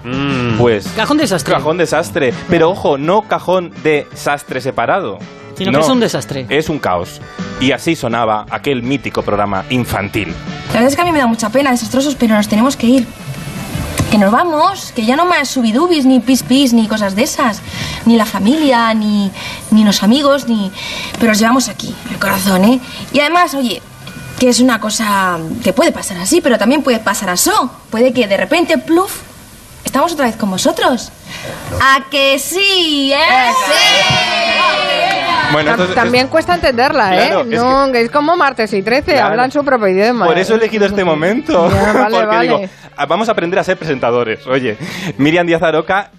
Pues 0.57 0.87
Cajón 0.95 1.17
desastre. 1.17 1.53
cajón 1.53 1.77
desastre. 1.77 2.33
Pero 2.49 2.69
ojo, 2.69 2.97
no 2.97 3.23
cajón 3.23 3.71
de 3.83 4.07
sastre 4.13 4.61
separado. 4.61 5.19
Sino 5.57 5.71
No, 5.71 5.79
que 5.79 5.85
es 5.85 5.91
un 5.91 5.99
desastre. 5.99 6.45
Es 6.49 6.69
un 6.69 6.79
caos. 6.79 7.21
Y 7.59 7.71
así 7.71 7.95
sonaba 7.95 8.45
aquel 8.49 8.83
mítico 8.83 9.21
programa 9.21 9.65
infantil. 9.69 10.33
La 10.67 10.73
verdad 10.73 10.89
es 10.89 10.95
que 10.95 11.01
a 11.01 11.05
mí 11.05 11.11
me 11.11 11.19
da 11.19 11.27
mucha 11.27 11.49
pena, 11.49 11.71
desastrosos, 11.71 12.15
pero 12.15 12.35
nos 12.35 12.47
tenemos 12.47 12.75
que 12.75 12.87
ir. 12.87 13.07
Que 14.11 14.17
nos 14.17 14.31
vamos, 14.31 14.91
que 14.95 15.05
ya 15.05 15.15
no 15.15 15.25
más 15.25 15.49
subidubis, 15.49 16.05
ni 16.05 16.19
pis 16.19 16.43
pis, 16.43 16.73
ni 16.73 16.87
cosas 16.87 17.15
de 17.15 17.23
esas. 17.23 17.61
Ni 18.05 18.17
la 18.17 18.25
familia, 18.25 18.93
ni, 18.93 19.31
ni 19.71 19.83
los 19.83 20.03
amigos, 20.03 20.47
ni... 20.47 20.71
Pero 21.19 21.31
os 21.31 21.39
llevamos 21.39 21.69
aquí, 21.69 21.93
el 22.11 22.19
corazón, 22.19 22.65
¿eh? 22.65 22.79
Y 23.13 23.19
además, 23.19 23.53
oye, 23.55 23.81
que 24.39 24.49
es 24.49 24.59
una 24.59 24.79
cosa 24.79 25.39
que 25.63 25.73
puede 25.73 25.91
pasar 25.91 26.17
así, 26.17 26.41
pero 26.41 26.57
también 26.57 26.81
puede 26.83 26.99
pasar 26.99 27.29
así. 27.29 27.49
Puede 27.89 28.13
que 28.13 28.27
de 28.27 28.37
repente, 28.37 28.77
pluf, 28.77 29.21
estamos 29.83 30.13
otra 30.13 30.25
vez 30.25 30.35
con 30.35 30.51
vosotros. 30.51 31.11
¿A 31.81 32.09
que 32.09 32.37
sí, 32.39 33.11
eh? 33.13 33.51
Bueno, 35.55 35.71
entonces- 35.71 35.95
También 35.95 36.27
cuesta 36.27 36.55
entenderla, 36.55 37.09
Claro, 37.11 37.39
¿eh? 37.41 37.47
es 37.51 37.61
no, 37.63 37.91
que 37.91 38.01
es 38.01 38.11
como 38.11 38.35
martes 38.35 38.73
y 38.73 38.81
13, 38.81 39.13
Claro. 39.13 39.27
hablan 39.27 39.51
su 39.51 39.63
propio 39.63 39.87
idioma. 39.87 40.25
Por 40.25 40.37
¿eh? 40.37 40.41
eso 40.41 40.53
he 40.53 40.57
elegido 40.57 40.85
este 40.85 41.03
momento. 41.05 41.69
Ya, 41.69 41.93
vale, 41.93 42.09
Porque 42.15 42.25
vale. 42.25 42.47
digo, 42.47 42.61
ah, 42.97 43.05
vamos 43.05 43.29
a 43.29 43.31
aprender 43.31 43.59
a 43.59 43.63
ser 43.63 43.77
presentadores. 43.77 44.45
Oye, 44.47 44.77
Miriam 45.17 45.45
Díaz 45.47 45.63
Aroca 45.63 46.11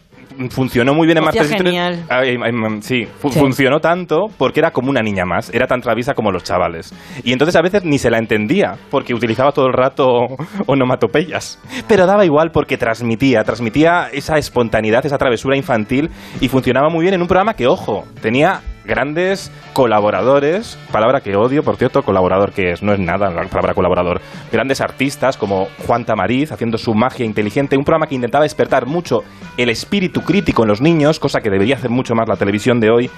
funcionó 0.51 0.93
muy 0.93 1.07
bien 1.07 1.17
en 1.17 1.25
Hostia, 1.25 1.43
Martes 1.43 1.63
genial. 1.63 2.05
Ay, 2.11 2.37
ay, 2.43 2.53
mm, 2.53 2.83
sí, 2.83 3.07
fu- 3.21 3.31
Sí. 3.33 3.39
funcionó 3.39 3.81
tanto 3.81 4.27
porque 4.37 4.61
era 4.61 4.71
como 4.71 4.91
una 4.91 5.01
niña 5.03 5.25
más, 5.25 5.49
era 5.55 5.67
tan 5.67 5.81
traviesa 5.81 6.13
como 6.13 6.31
los 6.31 6.45
chavales. 6.45 6.93
Y 7.25 7.33
entonces 7.33 7.57
a 7.57 7.63
veces 7.63 7.85
ni 7.85 7.99
se 7.99 8.11
la 8.11 8.19
entendía 8.19 8.77
porque 8.91 9.15
utilizaba 9.15 9.53
todo 9.53 9.67
el 9.67 9.73
rato 9.73 10.27
onomatopeyas. 10.67 11.59
Pero 11.89 12.07
daba 12.07 12.25
igual 12.25 12.51
porque 12.53 12.77
transmitía, 12.77 13.45
transmitía 13.45 14.09
esa 14.13 14.37
espontaneidad, 14.37 15.05
esa 15.07 15.17
travesura 15.19 15.57
infantil 15.57 16.11
y 16.41 16.49
funcionaba 16.49 16.91
muy 16.91 17.03
bien 17.03 17.15
en 17.15 17.23
un 17.23 17.29
programa 17.29 17.55
que, 17.55 17.67
ojo, 17.67 18.05
tenía 18.21 18.61
grandes 18.87 19.51
colaboradores, 19.73 20.79
palabra 20.91 21.21
que 21.21 21.37
odio, 21.37 21.63
por 21.63 21.77
cierto, 21.77 22.03
colaborador 22.03 22.53
que 22.53 22.73
es, 22.73 22.83
no 22.83 22.93
es 22.93 22.99
nada 22.99 23.31
la 23.31 23.43
palabra 23.49 23.75
colaborador, 23.75 24.21
grandes 24.51 24.81
artistas 24.81 25.37
como 25.37 25.69
Juan 25.87 26.05
Tamariz 26.05 26.53
haciendo 26.53 26.79
su 26.79 26.95
magia 26.95 27.27
inteligente, 27.27 27.77
un 27.77 27.85
programa 27.85 28.07
que 28.07 28.15
intentaba 28.15 28.45
despertar 28.45 28.87
mucho 28.87 29.23
el 29.57 29.69
espíritu 29.69 30.23
crítico 30.23 30.63
en 30.63 30.69
los 30.69 30.81
niños, 30.81 31.21
cosa 31.21 31.41
que 31.41 31.51
debería 31.51 31.77
hacer 31.77 31.91
mucho 31.91 32.15
más 32.15 32.29
la 32.29 32.37
televisión 32.37 32.81
de 32.81 32.91
hoy, 32.91 33.11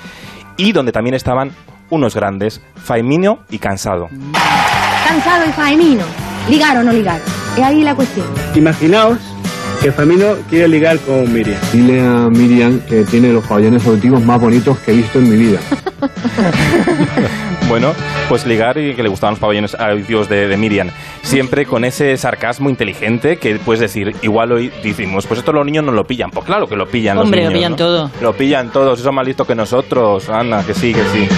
y 0.56 0.72
donde 0.72 0.92
también 0.92 1.14
estaban 1.14 1.52
unos 1.90 2.14
grandes, 2.14 2.60
Faimino 2.76 3.40
y 3.50 3.58
Cansado. 3.58 4.08
Cansado 5.06 5.48
y 5.48 5.52
faenino. 5.52 6.04
¿Ligar 6.50 6.76
o 6.78 6.82
no 6.82 6.92
ligar? 6.92 7.20
Es 7.56 7.62
ahí 7.62 7.82
la 7.82 7.94
cuestión. 7.94 8.26
Imaginaos 8.54 9.18
que 9.82 9.92
Famino 9.92 10.34
quiere 10.48 10.68
ligar 10.68 10.98
con 11.00 11.32
Miriam. 11.32 11.58
Dile 11.72 12.00
a 12.00 12.28
Miriam 12.28 12.80
que 12.80 13.04
tiene 13.04 13.32
los 13.32 13.44
pabellones 13.46 13.86
auditivos 13.86 14.22
más 14.24 14.40
bonitos 14.40 14.78
que 14.80 14.92
he 14.92 14.94
visto 14.96 15.18
en 15.18 15.30
mi 15.30 15.36
vida. 15.36 15.60
Bueno, 17.68 17.92
pues 18.30 18.46
ligar 18.46 18.78
y 18.78 18.94
que 18.94 19.02
le 19.02 19.10
gustaban 19.10 19.32
los 19.34 19.40
pabellones 19.40 19.74
auditivos 19.78 20.26
de, 20.26 20.48
de 20.48 20.56
Miriam. 20.56 20.88
Siempre 21.20 21.66
con 21.66 21.84
ese 21.84 22.16
sarcasmo 22.16 22.70
inteligente 22.70 23.36
que 23.36 23.56
puedes 23.56 23.80
decir, 23.80 24.16
igual 24.22 24.52
hoy 24.52 24.72
decimos, 24.82 25.26
pues 25.26 25.40
esto 25.40 25.52
los 25.52 25.66
niños 25.66 25.84
no 25.84 25.92
lo 25.92 26.04
pillan. 26.04 26.30
Pues 26.30 26.46
claro 26.46 26.66
que 26.66 26.76
lo 26.76 26.86
pillan 26.86 27.18
Hombre, 27.18 27.42
lo 27.42 27.50
los 27.50 27.52
niños. 27.52 27.58
pillan 27.58 27.70
¿no? 27.72 27.76
todo. 27.76 28.10
Lo 28.22 28.32
pillan 28.34 28.70
todos, 28.72 29.00
son 29.00 29.14
más 29.16 29.26
listos 29.26 29.46
que 29.46 29.54
nosotros. 29.54 30.30
Anda, 30.30 30.64
que 30.64 30.72
sí, 30.72 30.94
que 30.94 31.04
sí. 31.12 31.28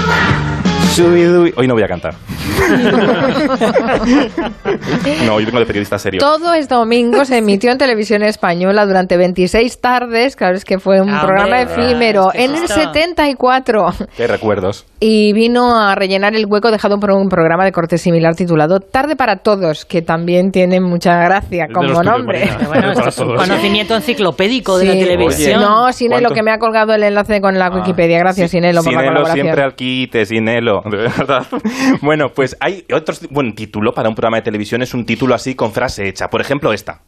Hoy 1.57 1.69
no 1.69 1.75
voy 1.75 1.83
a 1.83 1.89
cantar. 1.89 2.15
no, 5.27 5.35
hoy 5.35 5.45
vengo 5.45 5.59
de 5.61 5.67
periodista 5.67 5.99
serio. 5.99 6.21
Todo 6.21 6.53
este 6.55 6.75
domingo 6.75 7.25
se 7.25 7.39
emitió 7.39 7.71
en 7.71 7.79
televisión 7.79 8.23
española 8.23 8.87
durante 8.87 9.17
26 9.17 9.81
tardes, 9.81 10.37
claro, 10.37 10.57
es 10.57 10.65
que 10.65 10.79
fue 10.79 11.01
un 11.01 11.11
Ah, 11.11 11.23
programa 11.25 11.61
hombre, 11.63 11.83
efímero, 11.85 12.33
es 12.33 12.39
que 12.39 12.45
en 12.45 12.51
el 12.57 12.63
esto- 12.65 12.75
74. 12.75 13.95
Qué 14.17 14.27
recuerdos. 14.27 14.87
Y 15.03 15.33
vino 15.33 15.81
a 15.81 15.95
rellenar 15.95 16.35
el 16.37 16.45
hueco 16.45 16.71
dejado 16.71 17.01
por 17.01 17.13
un 17.13 17.31
programa 17.31 17.65
de 17.65 17.73
corte 17.73 17.97
similar 17.97 18.35
titulado 18.35 18.81
Tarde 18.81 19.17
para 19.17 19.37
Todos, 19.37 19.87
que 19.87 20.03
también 20.03 20.53
tiene 20.53 20.79
mucha 20.79 21.17
gracia 21.25 21.69
como 21.73 22.03
nombre. 22.03 22.47
Bueno, 22.69 22.93
es 22.93 23.19
un 23.19 23.35
conocimiento 23.35 23.97
enciclopédico 23.97 24.77
de 24.77 24.85
la 24.85 24.93
televisión. 24.93 25.63
No, 25.63 25.91
Sinelo, 25.91 26.21
¿Cuánto? 26.25 26.35
que 26.35 26.43
me 26.43 26.51
ha 26.53 26.59
colgado 26.59 26.93
el 26.93 27.03
enlace 27.03 27.41
con 27.41 27.59
la 27.59 27.69
Ah, 27.69 27.77
Wikipedia. 27.77 28.19
Gracias, 28.19 28.51
sí, 28.51 28.59
Sinelo, 28.59 28.83
por 28.83 28.93
la 28.93 28.99
Sinelo 29.01 29.11
colaboración. 29.15 29.47
siempre 29.47 29.65
al 29.65 29.75
quite, 29.75 30.27
Sinelo, 30.27 30.83
de 30.85 30.97
verdad. 30.99 31.47
Bueno, 32.03 32.29
pues 32.35 32.55
hay 32.61 32.85
otros... 32.93 33.27
Buen 33.31 33.55
título 33.55 33.93
para 33.95 34.11
un 34.11 34.15
programa 34.15 34.37
de 34.37 34.43
televisión 34.43 34.83
es 34.83 34.93
un 34.93 35.07
título 35.07 35.35
así 35.35 35.55
con 35.55 35.73
frase 35.73 36.09
hecha. 36.09 36.29
Por 36.29 36.43
ejemplo, 36.43 36.75
esta. 36.75 37.01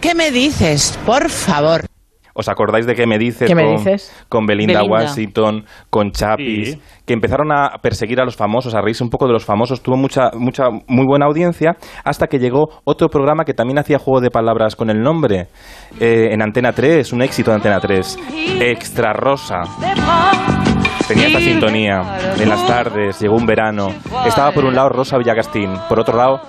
¿Qué 0.00 0.14
me 0.14 0.30
dices? 0.30 0.96
Por 1.04 1.28
favor. 1.28 1.85
¿Os 2.38 2.48
acordáis 2.48 2.84
de 2.86 2.94
qué 2.94 3.06
me 3.06 3.18
dices? 3.18 3.48
¿Qué 3.48 3.54
me 3.54 3.64
con, 3.64 3.76
dices? 3.76 4.26
Con 4.28 4.44
Belinda, 4.46 4.80
Belinda. 4.80 4.94
Washington, 5.04 5.64
con 5.88 6.10
Chapis, 6.12 6.72
Sí. 6.72 6.80
que 7.06 7.14
empezaron 7.14 7.50
a 7.50 7.78
perseguir 7.80 8.20
a 8.20 8.24
los 8.24 8.36
famosos, 8.36 8.74
a 8.74 8.82
reírse 8.82 9.02
un 9.02 9.08
poco 9.10 9.26
de 9.26 9.32
los 9.32 9.44
famosos. 9.44 9.82
Tuvo 9.82 9.96
mucha, 9.96 10.30
mucha, 10.34 10.64
muy 10.86 11.06
buena 11.06 11.26
audiencia 11.26 11.76
hasta 12.04 12.26
que 12.26 12.38
llegó 12.38 12.66
otro 12.84 13.08
programa 13.08 13.44
que 13.44 13.54
también 13.54 13.78
hacía 13.78 13.98
juego 13.98 14.20
de 14.20 14.30
palabras 14.30 14.76
con 14.76 14.90
el 14.90 15.00
nombre. 15.00 15.46
eh, 15.98 16.28
en 16.32 16.42
Antena 16.42 16.72
3, 16.72 17.12
un 17.14 17.22
éxito 17.22 17.50
de 17.50 17.56
Antena 17.56 17.80
3. 17.80 18.18
Extra 18.60 19.12
Rosa. 19.14 19.60
Tenía 21.08 21.28
esta 21.28 21.38
sintonía 21.40 22.02
en 22.38 22.48
las 22.48 22.66
tardes, 22.66 23.20
llegó 23.20 23.36
un 23.36 23.46
verano. 23.46 23.88
Estaba 24.26 24.50
por 24.52 24.64
un 24.64 24.74
lado 24.74 24.88
Rosa 24.88 25.16
Villagastín, 25.18 25.72
por 25.88 26.00
otro 26.00 26.16
lado 26.16 26.40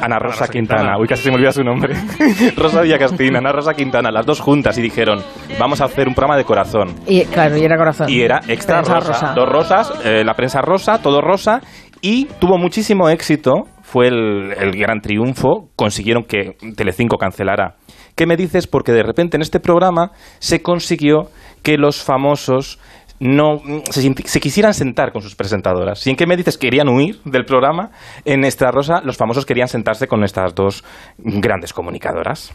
Ana 0.00 0.18
Rosa 0.18 0.48
Quintana. 0.48 0.98
Uy, 0.98 1.06
casi 1.06 1.22
se 1.22 1.30
me 1.30 1.36
olvida 1.36 1.52
su 1.52 1.62
nombre. 1.62 1.94
Rosa 2.56 2.82
Villacastín, 2.82 3.36
Ana 3.36 3.52
Rosa 3.52 3.74
Quintana, 3.74 4.10
las 4.10 4.26
dos 4.26 4.40
juntas 4.40 4.76
y 4.78 4.82
dijeron, 4.82 5.22
vamos 5.58 5.80
a 5.80 5.86
hacer 5.86 6.08
un 6.08 6.14
programa 6.14 6.36
de 6.36 6.44
corazón. 6.44 6.94
Y 7.06 7.24
claro, 7.24 7.56
y 7.56 7.64
era 7.64 7.76
corazón. 7.76 8.08
Y 8.08 8.20
era 8.20 8.40
extra 8.48 8.80
rosa. 8.80 9.00
rosa. 9.00 9.32
Dos 9.34 9.48
rosas, 9.48 9.92
eh, 10.04 10.22
la 10.24 10.34
prensa 10.34 10.60
rosa, 10.60 10.98
todo 11.00 11.20
rosa. 11.20 11.60
Y 12.00 12.26
tuvo 12.40 12.58
muchísimo 12.58 13.08
éxito. 13.08 13.52
Fue 13.82 14.08
el, 14.08 14.52
el 14.58 14.72
gran 14.72 15.00
triunfo. 15.00 15.68
Consiguieron 15.76 16.24
que 16.24 16.56
Telecinco 16.76 17.16
cancelara. 17.16 17.76
¿Qué 18.16 18.26
me 18.26 18.36
dices? 18.36 18.66
Porque 18.66 18.92
de 18.92 19.02
repente 19.02 19.36
en 19.36 19.42
este 19.42 19.60
programa 19.60 20.10
se 20.38 20.62
consiguió 20.62 21.28
que 21.62 21.78
los 21.78 22.02
famosos 22.02 22.78
no 23.22 23.62
se, 23.88 24.40
quisieran 24.40 24.74
sentar 24.74 25.12
con 25.12 25.22
sus 25.22 25.36
presentadoras. 25.36 26.04
¿Y 26.06 26.10
en 26.10 26.16
qué 26.16 26.26
me 26.26 26.36
dices? 26.36 26.58
Querían 26.58 26.88
huir 26.88 27.20
del 27.24 27.44
programa. 27.44 27.92
En 28.24 28.44
Extra 28.44 28.72
Rosa 28.72 29.00
los 29.04 29.16
famosos 29.16 29.46
querían 29.46 29.68
sentarse 29.68 30.08
con 30.08 30.24
estas 30.24 30.56
dos 30.56 30.82
grandes 31.18 31.72
comunicadoras. 31.72 32.52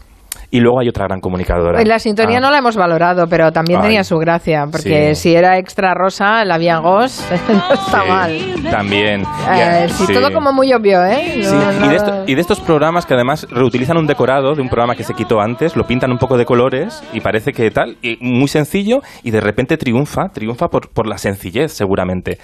Y 0.50 0.60
luego 0.60 0.80
hay 0.80 0.88
otra 0.88 1.04
gran 1.06 1.20
comunicadora. 1.20 1.74
Pues 1.74 1.86
la 1.88 1.98
sintonía 1.98 2.38
Ah. 2.38 2.40
no 2.40 2.50
la 2.50 2.58
hemos 2.58 2.76
valorado, 2.76 3.26
pero 3.28 3.52
también 3.52 3.80
Ay. 3.80 3.86
tenía 3.86 4.04
su 4.04 4.16
gracia, 4.18 4.66
porque 4.70 5.14
Sí. 5.14 5.22
si 5.30 5.34
era 5.36 5.58
extra 5.58 5.92
rosa, 5.94 6.44
la 6.44 6.56
Viangos, 6.58 7.22
no 7.48 7.74
está 7.74 8.02
Sí, 8.02 8.08
mal. 8.08 8.38
También. 8.70 9.22
Eh, 9.52 9.86
sí, 9.90 10.06
sí. 10.06 10.14
todo 10.14 10.32
como 10.32 10.52
muy 10.52 10.72
obvio, 10.72 11.04
¿eh? 11.04 11.34
No, 11.42 11.48
Sí, 11.72 11.84
y, 11.84 11.88
de 11.88 11.96
esto- 11.96 12.24
y 12.26 12.34
de 12.34 12.40
estos 12.40 12.60
programas 12.60 13.04
que 13.06 13.14
además 13.14 13.46
reutilizan 13.50 13.96
un 13.98 14.06
decorado 14.06 14.54
de 14.54 14.62
un 14.62 14.68
programa 14.68 14.94
que 14.94 15.04
se 15.04 15.14
quitó 15.14 15.40
antes, 15.40 15.76
lo 15.76 15.84
pintan 15.84 16.10
un 16.12 16.18
poco 16.18 16.36
de 16.36 16.44
colores 16.44 17.02
y 17.12 17.20
parece 17.20 17.52
que 17.52 17.70
tal, 17.70 17.96
y 18.02 18.16
muy 18.20 18.48
sencillo 18.48 19.00
y 19.22 19.30
de 19.30 19.40
repente 19.40 19.76
triunfa, 19.76 20.28
triunfa 20.32 20.68
por, 20.68 20.90
por 20.90 21.06
la 21.06 21.18
sencillez 21.18 21.72
seguramente. 21.72 22.38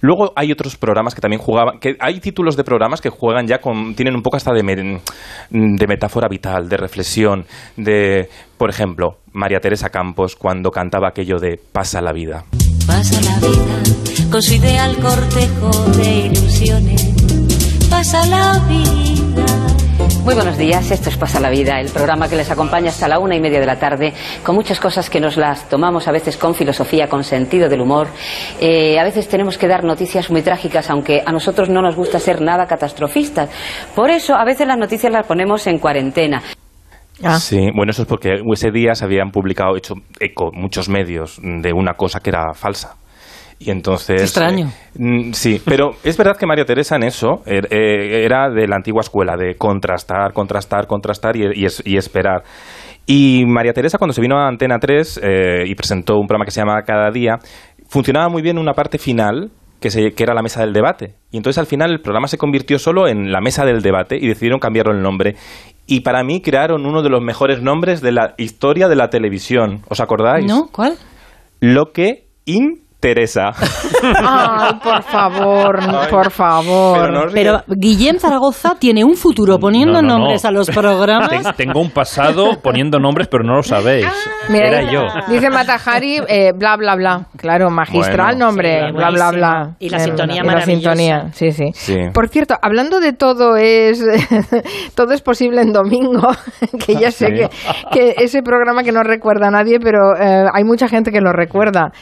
Luego 0.00 0.32
hay 0.36 0.52
otros 0.52 0.76
programas 0.76 1.14
que 1.14 1.20
también 1.20 1.40
jugaban, 1.40 1.78
que 1.78 1.96
hay 2.00 2.20
títulos 2.20 2.56
de 2.56 2.64
programas 2.64 3.00
que 3.00 3.10
juegan 3.10 3.46
ya 3.46 3.58
con, 3.58 3.94
tienen 3.94 4.14
un 4.14 4.22
poco 4.22 4.36
hasta 4.36 4.52
de, 4.52 4.62
de 5.50 5.86
metáfora 5.86 6.28
vital, 6.28 6.68
de 6.68 6.76
reflexión, 6.76 7.39
de, 7.76 8.28
por 8.56 8.70
ejemplo, 8.70 9.18
María 9.32 9.60
Teresa 9.60 9.90
Campos 9.90 10.36
cuando 10.36 10.70
cantaba 10.70 11.08
aquello 11.08 11.38
de 11.38 11.60
pasa 11.72 12.00
la 12.00 12.12
vida. 12.12 12.44
Pasa 12.86 13.20
la 13.20 13.38
vida 13.38 14.00
con 14.30 14.42
su 14.42 14.54
ideal 14.54 14.96
cortejo 14.98 15.70
de 15.96 16.26
ilusiones. 16.26 17.08
Pasa 17.90 18.24
la 18.26 18.58
vida. 18.68 19.46
Muy 20.24 20.34
buenos 20.34 20.56
días, 20.56 20.90
esto 20.90 21.08
es 21.08 21.16
Pasa 21.16 21.40
la 21.40 21.50
Vida, 21.50 21.80
el 21.80 21.88
programa 21.88 22.28
que 22.28 22.36
les 22.36 22.50
acompaña 22.50 22.90
hasta 22.90 23.08
la 23.08 23.18
una 23.18 23.34
y 23.34 23.40
media 23.40 23.58
de 23.58 23.66
la 23.66 23.78
tarde, 23.78 24.12
con 24.44 24.54
muchas 24.54 24.78
cosas 24.78 25.10
que 25.10 25.18
nos 25.18 25.36
las 25.36 25.68
tomamos 25.68 26.06
a 26.06 26.12
veces 26.12 26.36
con 26.36 26.54
filosofía, 26.54 27.08
con 27.08 27.24
sentido 27.24 27.68
del 27.68 27.80
humor. 27.80 28.08
Eh, 28.60 28.98
a 28.98 29.04
veces 29.04 29.28
tenemos 29.28 29.58
que 29.58 29.66
dar 29.66 29.82
noticias 29.82 30.30
muy 30.30 30.42
trágicas, 30.42 30.90
aunque 30.90 31.22
a 31.24 31.32
nosotros 31.32 31.68
no 31.68 31.82
nos 31.82 31.96
gusta 31.96 32.20
ser 32.20 32.40
nada 32.40 32.66
catastrofistas. 32.66 33.48
Por 33.94 34.10
eso 34.10 34.34
a 34.34 34.44
veces 34.44 34.66
las 34.66 34.78
noticias 34.78 35.10
las 35.12 35.26
ponemos 35.26 35.66
en 35.66 35.78
cuarentena. 35.78 36.42
Ah. 37.22 37.38
Sí, 37.38 37.68
bueno, 37.74 37.90
eso 37.90 38.02
es 38.02 38.08
porque 38.08 38.40
ese 38.52 38.70
día 38.70 38.94
se 38.94 39.04
habían 39.04 39.30
publicado, 39.30 39.76
hecho 39.76 39.94
eco 40.20 40.50
muchos 40.52 40.88
medios 40.88 41.38
de 41.42 41.72
una 41.72 41.94
cosa 41.94 42.20
que 42.20 42.30
era 42.30 42.52
falsa. 42.54 42.96
Y 43.58 43.70
entonces... 43.70 44.16
Qué 44.16 44.22
extraño. 44.22 44.68
eh, 44.68 44.98
mm, 44.98 45.32
sí, 45.32 45.60
pero 45.64 45.90
es 46.02 46.16
verdad 46.16 46.34
que 46.38 46.46
María 46.46 46.64
Teresa 46.64 46.96
en 46.96 47.02
eso 47.02 47.42
er- 47.44 47.68
eh, 47.70 48.24
era 48.24 48.48
de 48.48 48.66
la 48.66 48.76
antigua 48.76 49.02
escuela, 49.02 49.36
de 49.36 49.56
contrastar, 49.56 50.32
contrastar, 50.32 50.86
contrastar 50.86 51.36
y, 51.36 51.44
y 51.54 51.66
y 51.84 51.96
esperar. 51.98 52.42
Y 53.06 53.44
María 53.46 53.72
Teresa, 53.74 53.98
cuando 53.98 54.14
se 54.14 54.22
vino 54.22 54.38
a 54.38 54.48
Antena 54.48 54.78
3 54.78 55.20
eh, 55.22 55.64
y 55.66 55.74
presentó 55.74 56.14
un 56.16 56.26
programa 56.26 56.46
que 56.46 56.52
se 56.52 56.60
llama 56.60 56.80
Cada 56.86 57.10
Día, 57.10 57.36
funcionaba 57.88 58.28
muy 58.30 58.40
bien 58.40 58.56
una 58.56 58.72
parte 58.72 58.96
final 58.98 59.50
que, 59.78 59.90
se- 59.90 60.12
que 60.12 60.22
era 60.22 60.32
la 60.32 60.42
mesa 60.42 60.60
del 60.62 60.72
debate. 60.72 61.16
Y 61.30 61.36
entonces 61.36 61.58
al 61.58 61.66
final 61.66 61.90
el 61.90 62.00
programa 62.00 62.28
se 62.28 62.38
convirtió 62.38 62.78
solo 62.78 63.08
en 63.08 63.30
la 63.30 63.40
mesa 63.42 63.66
del 63.66 63.82
debate 63.82 64.16
y 64.18 64.26
decidieron 64.26 64.58
cambiarlo 64.58 64.94
el 64.94 65.02
nombre. 65.02 65.34
Y 65.90 66.02
para 66.02 66.22
mí 66.22 66.40
crearon 66.40 66.86
uno 66.86 67.02
de 67.02 67.10
los 67.10 67.20
mejores 67.20 67.62
nombres 67.62 68.00
de 68.00 68.12
la 68.12 68.34
historia 68.38 68.86
de 68.86 68.94
la 68.94 69.10
televisión. 69.10 69.82
¿Os 69.88 69.98
acordáis? 69.98 70.46
¿No? 70.46 70.68
¿Cuál? 70.70 70.96
Lo 71.58 71.90
que 71.92 72.28
interesa. 73.00 73.52
Ay, 74.22 74.74
por 74.82 75.02
favor, 75.04 75.80
por 76.10 76.30
favor. 76.30 76.98
Pero 77.00 77.12
no 77.12 77.32
Pero 77.32 77.62
Guillem 77.66 78.18
Zaragoza 78.18 78.76
tiene 78.78 79.04
un 79.04 79.16
futuro 79.16 79.58
poniendo 79.58 80.02
No, 80.02 80.02
no, 80.02 80.08
no. 80.08 80.18
nombres 80.18 80.44
a 80.44 80.50
los 80.50 80.68
programas. 80.68 81.30
Ten- 81.30 81.44
Tengo 81.56 81.80
un 81.80 81.90
pasado 81.90 82.60
poniendo 82.62 82.98
nombres, 82.98 83.26
pero 83.28 83.42
no 83.42 83.54
lo 83.56 83.62
sabéis. 83.62 84.06
Mira, 84.50 84.68
Era 84.68 84.80
dice- 84.80 84.92
yo. 84.92 85.02
Dice 85.28 85.48
Matajari, 85.48 86.20
eh, 86.28 86.52
bla, 86.54 86.76
bla, 86.76 86.94
bla. 86.94 87.26
Claro, 87.38 87.70
magistral 87.70 88.34
Bueno. 88.34 88.46
nombre, 88.46 88.86
Sí, 88.88 88.92
bla, 88.92 89.10
bla, 89.10 89.30
bla. 89.30 89.70
Y 89.78 89.88
la 89.88 89.96
Eh, 89.96 90.00
sintonía 90.00 90.42
y 90.44 90.46
la 90.46 90.60
sintonía, 90.60 91.28
sí, 91.32 91.52
sí. 91.52 91.70
Sí. 91.72 91.96
Por 92.12 92.28
cierto, 92.28 92.56
hablando 92.60 93.00
de 93.00 93.14
todo 93.14 93.56
es 93.56 94.04
todo 94.94 95.12
es 95.14 95.22
posible 95.22 95.62
en 95.62 95.72
domingo, 95.72 96.28
que 96.86 96.96
ya 96.96 97.10
sé 97.10 97.28
Sí. 97.28 97.32
que, 97.34 97.48
que 97.92 98.14
ese 98.24 98.42
programa 98.42 98.82
que 98.82 98.92
no 98.92 99.02
recuerda 99.02 99.48
a 99.48 99.50
nadie, 99.50 99.78
pero 99.80 100.14
eh, 100.20 100.44
hay 100.52 100.64
mucha 100.64 100.86
gente 100.88 101.10
que 101.10 101.20
lo 101.22 101.32
recuerda. 101.32 101.92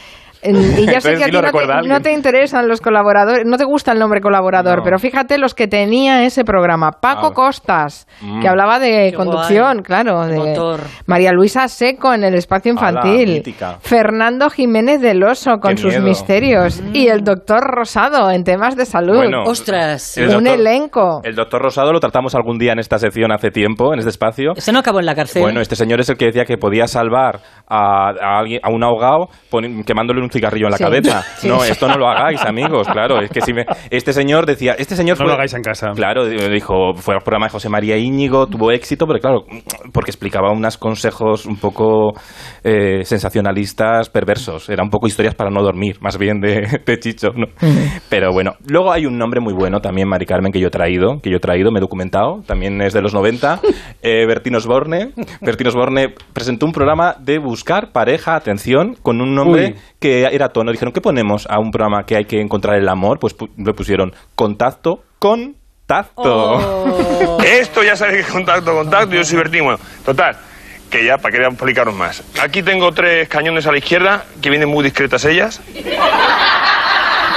En- 0.41 0.55
Y 0.79 0.85
ya 0.85 1.01
sé 1.01 1.15
que 1.15 1.23
a 1.23 1.27
ti 1.27 1.31
no 1.33 1.41
te, 1.41 1.47
alguien. 1.71 1.91
no 1.91 2.01
te 2.01 2.13
interesan 2.13 2.67
los 2.67 2.79
colaboradores, 2.81 3.45
no 3.45 3.57
te 3.57 3.65
gusta 3.65 3.91
el 3.91 3.99
nombre 3.99 4.21
colaborador, 4.21 4.77
No. 4.79 4.83
pero 4.83 4.97
fíjate 4.99 5.37
los 5.37 5.53
que 5.53 5.67
tenía 5.67 6.23
ese 6.23 6.43
programa. 6.45 6.91
Paco 7.01 7.27
Ah. 7.27 7.33
Costas, 7.33 8.07
Mm. 8.21 8.41
que 8.41 8.47
hablaba 8.47 8.79
de 8.79 9.09
Qué 9.11 9.17
conducción, 9.17 9.73
guay. 9.73 9.83
claro. 9.83 10.25
De 10.25 10.33
De 10.33 10.37
motor. 10.39 10.79
María 11.07 11.31
Luisa 11.31 11.67
Seco 11.67 12.13
en 12.13 12.23
el 12.23 12.35
espacio 12.35 12.71
infantil. 12.71 13.43
Fernando 13.81 14.49
Jiménez 14.49 15.01
del 15.01 15.23
Oso 15.23 15.57
con 15.59 15.71
Qué 15.75 15.81
sus 15.81 15.91
miedo. 15.93 16.05
misterios. 16.05 16.81
Y 16.93 17.07
el 17.07 17.23
doctor 17.23 17.61
Rosado 17.61 18.29
en 18.31 18.43
temas 18.43 18.75
de 18.75 18.85
salud. 18.85 19.15
Bueno, 19.17 19.43
Ostras. 19.43 20.17
el 20.17 20.35
Un 20.35 20.47
elenco. 20.47 21.21
El 21.23 21.35
doctor 21.35 21.61
Rosado 21.61 21.91
lo 21.91 21.99
tratamos 21.99 22.35
algún 22.35 22.57
día 22.57 22.71
en 22.73 22.79
esta 22.79 22.97
sección 22.97 23.31
hace 23.31 23.49
tiempo, 23.51 23.93
en 23.93 23.99
este 23.99 24.09
espacio. 24.09 24.53
Ese 24.55 24.71
no 24.71 24.79
acabó 24.79 24.99
en 24.99 25.05
la 25.05 25.15
cárcel. 25.15 25.41
Bueno, 25.41 25.59
este 25.61 25.75
señor 25.75 25.99
es 25.99 26.09
el 26.09 26.17
que 26.17 26.25
decía 26.25 26.45
que 26.45 26.57
podía 26.57 26.87
salvar 26.87 27.39
a, 27.67 28.09
a 28.09 28.39
alguien, 28.39 28.59
a 28.63 28.69
un 28.71 28.83
ahogado 28.83 29.27
quemándole 29.85 30.21
un 30.21 30.28
cigarrillo 30.31 30.67
en 30.67 30.71
la 30.71 30.77
Sí. 30.77 30.83
cabeza. 30.83 31.23
Sí. 31.39 31.47
No, 31.47 31.63
esto 31.63 31.87
no 31.87 31.95
lo 31.97 32.07
hagáis, 32.07 32.41
amigos, 32.45 32.87
claro. 32.87 33.21
Es 33.21 33.29
que 33.29 33.41
si 33.41 33.53
me- 33.53 33.65
este 33.89 34.13
señor 34.13 34.45
decía, 34.45 34.75
este 34.77 34.95
señor 34.95 35.17
No 35.17 35.23
fue, 35.23 35.27
lo 35.27 35.33
hagáis 35.33 35.53
en 35.53 35.61
casa. 35.61 35.91
Claro, 35.95 36.25
dijo, 36.27 36.93
fue 36.95 37.15
al 37.15 37.21
programa 37.21 37.45
de 37.47 37.51
José 37.51 37.69
María 37.69 37.97
Íñigo, 37.97 38.47
tuvo 38.47 38.71
éxito, 38.71 39.05
pero 39.07 39.19
claro, 39.19 39.43
porque 39.93 40.11
explicaba 40.11 40.51
unos 40.51 40.77
consejos 40.77 41.45
un 41.45 41.57
poco 41.57 42.13
eh, 42.63 43.03
sensacionalistas, 43.03 44.09
perversos. 44.09 44.69
Era 44.69 44.83
un 44.83 44.89
poco 44.89 45.07
historias 45.07 45.35
para 45.35 45.49
no 45.49 45.61
dormir, 45.61 45.97
más 46.01 46.17
bien 46.17 46.39
de, 46.41 46.79
de 46.85 46.99
Chicho, 46.99 47.29
¿no? 47.35 47.47
Pero 48.09 48.31
bueno, 48.31 48.53
luego 48.67 48.91
hay 48.91 49.05
un 49.05 49.17
nombre 49.17 49.39
muy 49.39 49.53
bueno 49.53 49.79
también, 49.79 50.07
Mari 50.07 50.25
Carmen, 50.25 50.51
que 50.51 50.59
yo 50.59 50.67
he 50.67 50.71
traído, 50.71 51.19
que 51.21 51.29
yo 51.29 51.37
he 51.37 51.39
traído, 51.39 51.71
me 51.71 51.79
he 51.79 51.81
documentado, 51.81 52.41
también 52.45 52.81
es 52.81 52.93
de 52.93 53.01
los 53.01 53.13
90, 53.13 53.59
eh, 54.01 54.25
Bertín 54.27 54.55
Osborne. 54.55 55.11
Bertín 55.41 55.67
Osborne 55.67 56.13
presentó 56.33 56.65
un 56.65 56.71
programa 56.71 57.15
de 57.19 57.39
buscar 57.39 57.91
pareja, 57.91 58.35
atención, 58.35 58.95
con 59.01 59.21
un 59.21 59.33
nombre 59.35 59.65
Uy. 59.67 59.75
que 59.99 60.18
era 60.27 60.49
tono. 60.49 60.71
Dijeron, 60.71 60.91
¿qué 60.93 61.01
ponemos 61.01 61.47
a 61.49 61.59
un 61.59 61.71
programa 61.71 62.03
que 62.05 62.17
hay 62.17 62.25
que 62.25 62.41
encontrar 62.41 62.75
el 62.77 62.87
amor? 62.89 63.17
Pues 63.19 63.37
pu- 63.37 63.49
le 63.57 63.73
pusieron 63.73 64.13
contacto 64.35 65.03
con 65.17 65.55
tacto. 65.87 66.21
Oh. 66.23 67.37
Esto 67.43 67.81
ya 67.83 67.95
sabéis 67.95 68.17
que 68.17 68.21
es 68.27 68.31
contacto, 68.31 68.73
contacto, 68.73 69.15
yo 69.15 69.23
soy 69.23 69.37
Bertín. 69.37 69.63
Bueno, 69.63 69.79
total, 70.05 70.37
que 70.89 71.05
ya 71.05 71.17
para 71.17 71.31
querer 71.31 71.47
explicaros 71.47 71.95
más. 71.95 72.23
Aquí 72.41 72.61
tengo 72.61 72.91
tres 72.91 73.27
cañones 73.29 73.65
a 73.65 73.71
la 73.71 73.77
izquierda, 73.77 74.23
que 74.41 74.49
vienen 74.49 74.69
muy 74.69 74.83
discretas 74.83 75.23
ellas, 75.25 75.61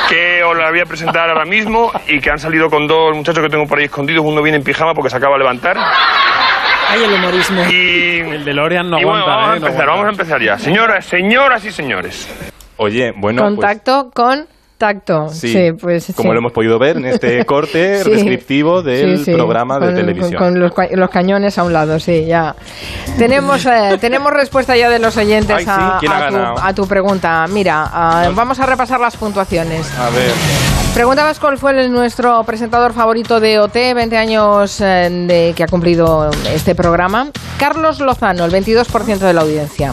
que 0.08 0.42
os 0.44 0.56
las 0.58 0.70
voy 0.70 0.80
a 0.80 0.84
presentar 0.84 1.28
ahora 1.30 1.44
mismo 1.46 1.90
y 2.06 2.20
que 2.20 2.30
han 2.30 2.38
salido 2.38 2.68
con 2.68 2.86
dos 2.86 3.16
muchachos 3.16 3.42
que 3.42 3.48
tengo 3.48 3.66
por 3.66 3.78
ahí 3.78 3.84
escondidos. 3.86 4.24
Uno 4.24 4.42
viene 4.42 4.58
en 4.58 4.64
pijama 4.64 4.92
porque 4.94 5.08
se 5.10 5.16
acaba 5.16 5.34
de 5.34 5.38
levantar. 5.38 5.76
Ay, 6.88 7.04
el 7.04 7.12
humorismo. 7.14 7.62
Y, 7.70 8.18
El 8.20 8.44
DeLorean 8.44 8.90
no 8.90 9.00
y 9.00 9.04
bueno, 9.04 9.20
aguanta, 9.20 9.36
vamos 9.36 9.48
a 9.48 9.56
¿eh? 9.56 9.60
No 9.60 9.66
empezar, 9.66 9.82
aguanta. 9.88 9.92
vamos 9.92 10.06
a 10.06 10.10
empezar 10.10 10.42
ya. 10.42 10.58
Señoras, 10.58 11.06
señoras 11.06 11.64
y 11.64 11.72
señores. 11.72 12.28
Oye, 12.76 13.12
bueno, 13.16 13.42
pues, 13.42 13.54
Contacto 13.54 14.10
con 14.14 14.46
tacto. 14.78 15.28
sí, 15.28 15.52
Sí, 15.52 15.72
pues 15.80 16.06
como 16.16 16.30
sí. 16.30 16.32
lo 16.32 16.38
hemos 16.40 16.50
podido 16.52 16.76
ver 16.76 16.96
en 16.96 17.04
este 17.04 17.44
corte 17.46 18.02
Sí. 18.02 18.10
descriptivo 18.10 18.82
del 18.82 19.22
programa 19.24 19.78
de 19.78 19.86
con- 19.86 19.94
televisión. 19.94 20.32
Con, 20.34 20.48
con 20.54 20.60
los, 20.60 20.72
ca- 20.74 20.88
los 20.90 21.08
cañones 21.10 21.56
a 21.58 21.62
un 21.62 21.72
lado, 21.72 22.00
sí, 22.00 22.24
ya. 22.26 22.56
Tenemos, 23.16 23.64
eh, 23.66 23.96
tenemos 24.00 24.32
respuesta 24.32 24.76
ya 24.76 24.90
de 24.90 24.98
los 24.98 25.16
oyentes 25.16 25.56
Ay, 25.56 25.64
a, 25.68 25.96
¿quién 26.00 26.10
ha 26.10 26.26
a 26.26 26.30
tu, 26.30 26.60
a 26.66 26.74
tu 26.74 26.86
pregunta. 26.88 27.46
Mira, 27.48 27.84
ah, 27.92 28.30
vamos 28.34 28.58
a 28.58 28.66
repasar 28.66 28.98
las 28.98 29.16
puntuaciones. 29.16 29.86
A 29.98 30.10
ver, 30.10 30.32
Preguntabas 30.94 31.38
cuál 31.38 31.56
fue 31.58 31.70
el- 31.80 31.92
nuestro 31.92 32.42
presentador 32.44 32.92
favorito 32.92 33.38
de 33.38 33.60
OT, 33.60 33.94
20 33.94 34.16
años 34.16 34.80
eh, 34.80 35.08
de 35.10 35.54
que 35.56 35.62
ha 35.62 35.68
cumplido 35.68 36.28
este 36.52 36.74
programa. 36.74 37.28
Carlos 37.56 38.00
Lozano, 38.00 38.44
el 38.44 38.50
22% 38.50 39.18
de 39.18 39.32
la 39.32 39.40
audiencia. 39.42 39.92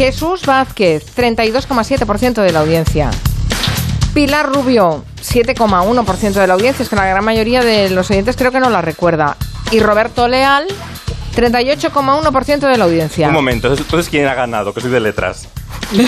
Jesús 0.00 0.46
Vázquez, 0.46 1.14
32,7% 1.14 2.40
de 2.40 2.52
la 2.52 2.60
audiencia. 2.60 3.10
Pilar 4.14 4.48
Rubio, 4.48 5.04
7,1% 5.18 6.32
de 6.32 6.46
la 6.46 6.54
audiencia. 6.54 6.84
Es 6.84 6.88
que 6.88 6.96
la 6.96 7.04
gran 7.04 7.22
mayoría 7.22 7.62
de 7.62 7.90
los 7.90 8.10
oyentes 8.10 8.34
creo 8.34 8.50
que 8.50 8.60
no 8.60 8.70
la 8.70 8.80
recuerda. 8.80 9.36
Y 9.70 9.80
Roberto 9.80 10.26
Leal, 10.26 10.64
38,1% 11.36 12.60
de 12.60 12.78
la 12.78 12.84
audiencia. 12.84 13.28
un 13.28 13.34
momento, 13.34 13.68
entonces 13.74 14.08
¿quién 14.08 14.26
ha 14.26 14.32
ganado? 14.34 14.72
Que 14.72 14.80
soy 14.80 14.90
de 14.90 15.00
letras. 15.00 15.50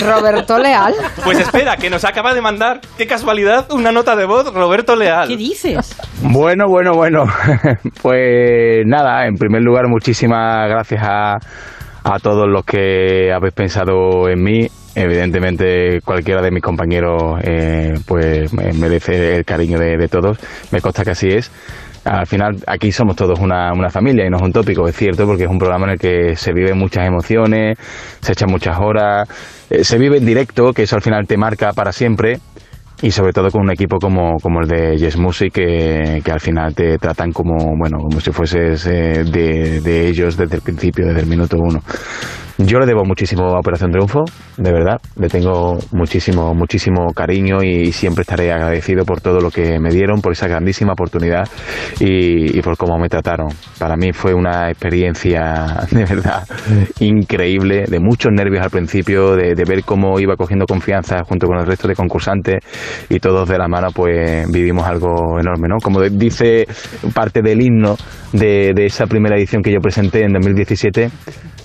Roberto 0.01 0.57
Leal. 0.57 0.95
Pues 1.23 1.37
espera, 1.37 1.77
que 1.77 1.91
nos 1.91 2.03
acaba 2.03 2.33
de 2.33 2.41
mandar, 2.41 2.81
qué 2.97 3.05
casualidad, 3.05 3.71
una 3.71 3.91
nota 3.91 4.15
de 4.15 4.25
voz 4.25 4.51
Roberto 4.51 4.95
Leal. 4.95 5.27
¿Qué 5.27 5.37
dices? 5.37 5.95
Bueno, 6.23 6.65
bueno, 6.67 6.93
bueno. 6.95 7.25
pues 8.01 8.87
nada, 8.87 9.27
en 9.27 9.35
primer 9.35 9.61
lugar, 9.61 9.87
muchísimas 9.87 10.67
gracias 10.67 11.03
a, 11.07 11.37
a 12.03 12.19
todos 12.19 12.47
los 12.47 12.63
que 12.65 13.31
habéis 13.33 13.53
pensado 13.53 14.29
en 14.29 14.43
mí. 14.43 14.67
Evidentemente, 14.95 16.01
cualquiera 16.05 16.41
de 16.41 16.51
mis 16.51 16.61
compañeros 16.61 17.39
eh, 17.43 17.93
pues 18.05 18.53
me- 18.53 18.73
merece 18.73 19.35
el 19.37 19.45
cariño 19.45 19.79
de, 19.79 19.97
de 19.97 20.07
todos. 20.07 20.37
Me 20.71 20.81
consta 20.81 21.03
que 21.03 21.11
así 21.11 21.29
es. 21.29 21.51
Al 22.05 22.27
final, 22.27 22.57
aquí 22.67 22.91
somos 22.91 23.15
todos 23.15 23.39
una, 23.39 23.71
una 23.71 23.89
familia 23.89 24.25
y 24.25 24.29
no 24.29 24.35
es 24.35 24.43
un 24.43 24.51
tópico, 24.51 24.87
es 24.87 24.95
cierto, 24.95 25.25
porque 25.25 25.43
es 25.45 25.49
un 25.49 25.57
programa 25.57 25.85
en 25.85 25.91
el 25.93 25.99
que 25.99 26.35
se 26.35 26.51
viven 26.51 26.77
muchas 26.77 27.07
emociones, 27.07 27.77
se 28.19 28.33
echan 28.33 28.51
muchas 28.51 28.77
horas, 28.77 29.29
eh, 29.69 29.85
se 29.85 29.97
vive 29.97 30.17
en 30.17 30.25
directo, 30.25 30.73
que 30.73 30.83
eso 30.83 30.97
al 30.97 31.01
final 31.01 31.25
te 31.27 31.37
marca 31.37 31.71
para 31.71 31.93
siempre 31.93 32.39
y 33.01 33.11
sobre 33.11 33.33
todo 33.33 33.49
con 33.49 33.61
un 33.61 33.71
equipo 33.71 33.97
como, 33.99 34.37
como 34.41 34.61
el 34.61 34.67
de 34.67 34.97
Yes 34.97 35.17
Music 35.17 35.53
que, 35.53 36.21
que 36.23 36.31
al 36.31 36.39
final 36.39 36.73
te 36.73 36.97
tratan 36.97 37.31
como 37.31 37.55
bueno 37.77 37.97
como 37.99 38.19
si 38.19 38.31
fueses 38.31 38.85
eh, 38.87 39.23
de, 39.23 39.81
de 39.81 40.07
ellos 40.07 40.37
desde 40.37 40.57
el 40.57 40.61
principio 40.61 41.07
desde 41.07 41.21
el 41.21 41.27
minuto 41.27 41.57
uno 41.59 41.81
yo 42.65 42.79
le 42.79 42.85
debo 42.85 43.03
muchísimo 43.05 43.45
a 43.55 43.59
Operación 43.59 43.91
Triunfo 43.91 44.23
de 44.57 44.71
verdad 44.71 44.99
le 45.17 45.27
tengo 45.27 45.77
muchísimo 45.91 46.53
muchísimo 46.53 47.13
cariño 47.13 47.63
y 47.63 47.91
siempre 47.91 48.21
estaré 48.21 48.51
agradecido 48.51 49.05
por 49.05 49.21
todo 49.21 49.39
lo 49.39 49.49
que 49.49 49.79
me 49.79 49.89
dieron 49.89 50.21
por 50.21 50.31
esa 50.31 50.47
grandísima 50.47 50.93
oportunidad 50.93 51.47
y, 51.99 52.61
por 52.61 52.77
cómo 52.77 52.97
me 52.97 53.09
trataron 53.09 53.49
para 53.77 53.97
mí 53.97 54.13
fue 54.13 54.33
una 54.33 54.69
experiencia 54.69 55.85
de 55.91 56.05
verdad 56.05 56.43
increíble 56.99 57.85
de 57.87 57.99
muchos 57.99 58.31
nervios 58.31 58.63
al 58.63 58.69
principio 58.69 59.35
de, 59.35 59.53
de 59.55 59.63
ver 59.65 59.83
cómo 59.83 60.19
iba 60.19 60.35
cogiendo 60.35 60.65
confianza 60.65 61.23
junto 61.27 61.47
con 61.47 61.57
el 61.59 61.65
resto 61.65 61.87
de 61.87 61.95
concursantes 61.95 62.63
y 63.09 63.19
todos 63.19 63.49
de 63.49 63.57
la 63.57 63.67
mano 63.67 63.89
pues 63.93 64.49
vivimos 64.51 64.85
algo 64.85 65.39
enorme, 65.39 65.67
¿no? 65.67 65.77
Como 65.81 66.01
dice 66.01 66.65
parte 67.13 67.41
del 67.41 67.61
himno 67.61 67.95
de, 68.31 68.71
de 68.73 68.85
esa 68.85 69.05
primera 69.05 69.35
edición 69.35 69.61
que 69.61 69.71
yo 69.71 69.79
presenté 69.79 70.23
en 70.23 70.33
2017, 70.33 71.09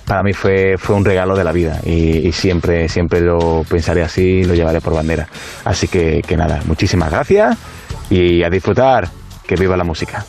para 0.09 0.23
mí 0.23 0.33
fue, 0.33 0.75
fue 0.79 0.95
un 0.95 1.05
regalo 1.05 1.35
de 1.35 1.43
la 1.43 1.51
vida 1.51 1.81
y, 1.85 2.27
y 2.27 2.31
siempre, 2.31 2.89
siempre 2.89 3.21
lo 3.21 3.63
pensaré 3.69 4.01
así 4.01 4.39
y 4.39 4.43
lo 4.43 4.55
llevaré 4.55 4.81
por 4.81 4.95
bandera. 4.95 5.27
Así 5.63 5.87
que, 5.87 6.23
que 6.27 6.35
nada, 6.35 6.61
muchísimas 6.65 7.11
gracias 7.11 7.55
y 8.09 8.43
a 8.43 8.49
disfrutar, 8.49 9.07
que 9.45 9.55
viva 9.55 9.77
la 9.77 9.83
música. 9.83 10.25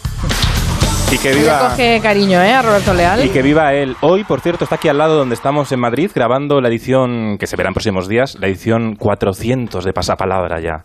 Y 1.10 1.16
que 1.16 1.32
Le 1.32 1.40
viva... 1.40 1.70
coge 1.70 1.98
cariño, 2.02 2.42
¿eh? 2.42 2.52
A 2.52 2.60
Roberto 2.60 2.92
Leal. 2.92 3.24
Y 3.24 3.30
que 3.30 3.40
viva 3.40 3.72
él. 3.72 3.96
Hoy, 4.02 4.22
por 4.24 4.40
cierto, 4.40 4.64
está 4.64 4.76
aquí 4.76 4.88
al 4.88 4.98
lado 4.98 5.16
donde 5.16 5.34
estamos 5.34 5.72
en 5.72 5.80
Madrid 5.80 6.10
grabando 6.14 6.60
la 6.60 6.68
edición 6.68 7.38
que 7.38 7.46
se 7.46 7.56
verá 7.56 7.70
en 7.70 7.74
próximos 7.74 8.06
días, 8.06 8.36
la 8.38 8.48
edición 8.48 8.96
400 8.96 9.82
de 9.82 9.92
Pasapalabra 9.94 10.60
ya. 10.60 10.84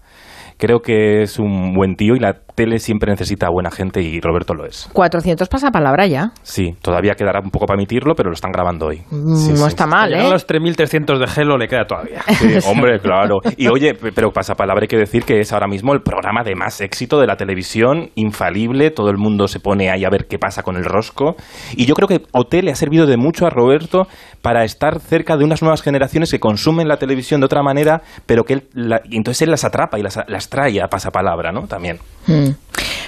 Creo 0.57 0.79
que 0.79 1.21
es 1.21 1.37
un 1.37 1.73
buen 1.75 1.97
tío 1.97 2.15
y 2.15 2.19
la 2.19 2.37
tele 2.55 2.79
siempre 2.79 3.11
necesita 3.11 3.49
buena 3.49 3.69
gente 3.69 4.01
y 4.01 4.19
Roberto 4.21 4.53
lo 4.53 4.65
es. 4.65 4.89
400 4.93 5.47
pasa 5.49 5.71
palabra 5.71 6.07
ya. 6.07 6.31
Sí, 6.41 6.73
todavía 6.81 7.13
quedará 7.15 7.39
un 7.41 7.51
poco 7.51 7.65
para 7.65 7.77
emitirlo, 7.77 8.15
pero 8.15 8.29
lo 8.29 8.33
están 8.33 8.51
grabando 8.51 8.87
hoy. 8.87 9.01
Mm, 9.11 9.35
Sí, 9.35 9.49
no 9.51 9.57
sí. 9.57 9.67
está 9.67 9.85
mal, 9.85 10.13
¿eh? 10.13 10.29
los 10.29 10.47
3.300 10.47 11.19
de 11.19 11.27
Gelo 11.27 11.57
le 11.57 11.67
queda 11.67 11.85
todavía. 11.85 12.21
Sí, 12.39 12.57
hombre, 12.67 12.99
claro. 12.99 13.39
Y 13.57 13.67
oye, 13.67 13.93
pero 14.15 14.31
pasapalabra 14.31 14.83
hay 14.83 14.87
que 14.87 14.97
decir 14.97 15.23
que 15.23 15.39
es 15.39 15.51
ahora 15.53 15.67
mismo 15.67 15.93
el 15.93 16.01
programa 16.01 16.43
de 16.43 16.55
más 16.55 16.81
éxito 16.81 17.19
de 17.19 17.27
la 17.27 17.35
televisión, 17.35 18.09
infalible, 18.15 18.91
todo 18.91 19.09
el 19.09 19.17
mundo 19.17 19.47
se 19.47 19.59
pone 19.59 19.89
ahí 19.89 20.05
a 20.05 20.09
ver 20.09 20.25
qué 20.27 20.37
pasa 20.39 20.63
con 20.63 20.77
el 20.77 20.85
rosco. 20.85 21.35
Y 21.75 21.85
yo 21.85 21.93
creo 21.95 22.07
que 22.07 22.21
OT 22.31 22.61
le 22.63 22.71
ha 22.71 22.75
servido 22.75 23.05
de 23.05 23.17
mucho 23.17 23.45
a 23.45 23.49
Roberto 23.49 24.07
para 24.41 24.63
estar 24.63 24.99
cerca 24.99 25.37
de 25.37 25.43
unas 25.43 25.61
nuevas 25.61 25.81
generaciones 25.81 26.31
que 26.31 26.39
consumen 26.39 26.87
la 26.87 26.97
televisión 26.97 27.41
de 27.41 27.45
otra 27.45 27.63
manera, 27.63 28.01
pero 28.25 28.43
que 28.43 28.53
él, 28.53 28.63
la- 28.73 29.01
y 29.09 29.17
entonces 29.17 29.41
él 29.41 29.51
las 29.51 29.63
atrapa 29.65 29.99
y 29.99 30.03
las, 30.03 30.19
las 30.27 30.49
trae 30.49 30.81
a 30.81 30.87
pasapalabra, 30.87 31.51
¿no? 31.51 31.67
También. 31.67 31.97
Mm. 32.27 32.44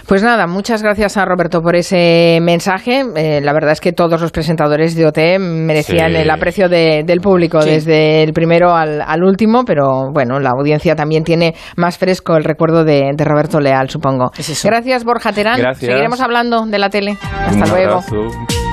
Pues 0.07 0.23
nada, 0.23 0.47
muchas 0.47 0.81
gracias 0.81 1.17
a 1.17 1.25
Roberto 1.25 1.61
por 1.61 1.75
ese 1.75 2.39
mensaje. 2.41 3.03
Eh, 3.17 3.41
la 3.41 3.51
verdad 3.51 3.73
es 3.73 3.81
que 3.81 3.91
todos 3.91 4.21
los 4.21 4.31
presentadores 4.31 4.95
de 4.95 5.05
OT 5.05 5.37
merecían 5.37 6.11
Sí. 6.11 6.17
el 6.19 6.29
aprecio 6.29 6.69
de- 6.69 7.03
del 7.05 7.19
público, 7.19 7.61
Sí. 7.61 7.69
desde 7.71 8.23
el 8.23 8.31
primero 8.31 8.73
al, 8.73 9.01
al 9.01 9.23
último, 9.23 9.63
pero 9.65 10.09
bueno, 10.13 10.39
la 10.39 10.51
audiencia 10.51 10.95
también 10.95 11.25
tiene 11.25 11.55
más 11.75 11.97
fresco 11.97 12.37
el 12.37 12.45
recuerdo 12.45 12.85
de, 12.85 13.11
de 13.15 13.25
Roberto 13.25 13.59
Leal, 13.59 13.89
supongo. 13.89 14.31
Gracias, 14.63 15.03
Borja 15.03 15.33
Terán. 15.33 15.59
Gracias. 15.59 15.89
Seguiremos 15.91 16.21
hablando 16.21 16.65
de 16.65 16.79
la 16.79 16.89
tele. 16.89 17.17
Hasta 17.21 17.65
Un 17.65 17.69
luego. 17.69 17.91
abrazo. 17.95 18.66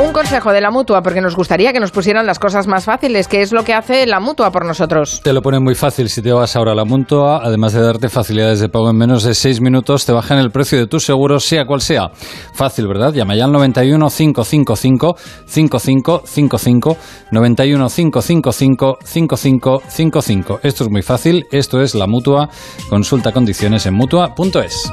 Un 0.00 0.12
consejo 0.12 0.52
de 0.52 0.60
la 0.60 0.70
mutua, 0.70 1.02
porque 1.02 1.20
nos 1.20 1.34
gustaría 1.34 1.72
que 1.72 1.80
nos 1.80 1.90
pusieran 1.90 2.24
las 2.24 2.38
cosas 2.38 2.68
más 2.68 2.84
fáciles, 2.84 3.26
que 3.26 3.42
es 3.42 3.50
lo 3.50 3.64
que 3.64 3.74
hace 3.74 4.06
la 4.06 4.20
mutua 4.20 4.52
por 4.52 4.64
nosotros. 4.64 5.20
Te 5.24 5.32
lo 5.32 5.42
ponen 5.42 5.64
muy 5.64 5.74
fácil 5.74 6.08
si 6.08 6.22
te 6.22 6.32
vas 6.32 6.54
ahora 6.54 6.70
a 6.70 6.74
la 6.76 6.84
Mutua, 6.84 7.40
además 7.42 7.72
de 7.72 7.82
darte 7.82 8.08
facilidades 8.08 8.60
de 8.60 8.68
pago 8.68 8.90
en 8.90 8.96
menos 8.96 9.24
de 9.24 9.34
6 9.34 9.60
minutos, 9.60 10.06
te 10.06 10.12
bajan 10.12 10.38
el 10.38 10.52
precio 10.52 10.78
de 10.78 10.86
tus 10.86 11.04
seguros, 11.04 11.44
sea 11.44 11.66
cual 11.66 11.80
sea. 11.80 12.12
Fácil, 12.54 12.86
¿verdad? 12.86 13.12
Llama 13.12 13.34
ya 13.34 13.46
al 13.46 13.52
91 13.52 14.08
555 14.08 15.16
5555 15.46 16.96
91 17.32 17.88
555 17.88 18.98
5555. 19.04 20.60
Esto 20.62 20.84
es 20.84 20.90
muy 20.90 21.02
fácil, 21.02 21.46
esto 21.50 21.82
es 21.82 21.96
la 21.96 22.06
Mutua. 22.06 22.48
Consulta 22.88 23.32
condiciones 23.32 23.84
en 23.86 23.94
mutua.es. 23.94 24.92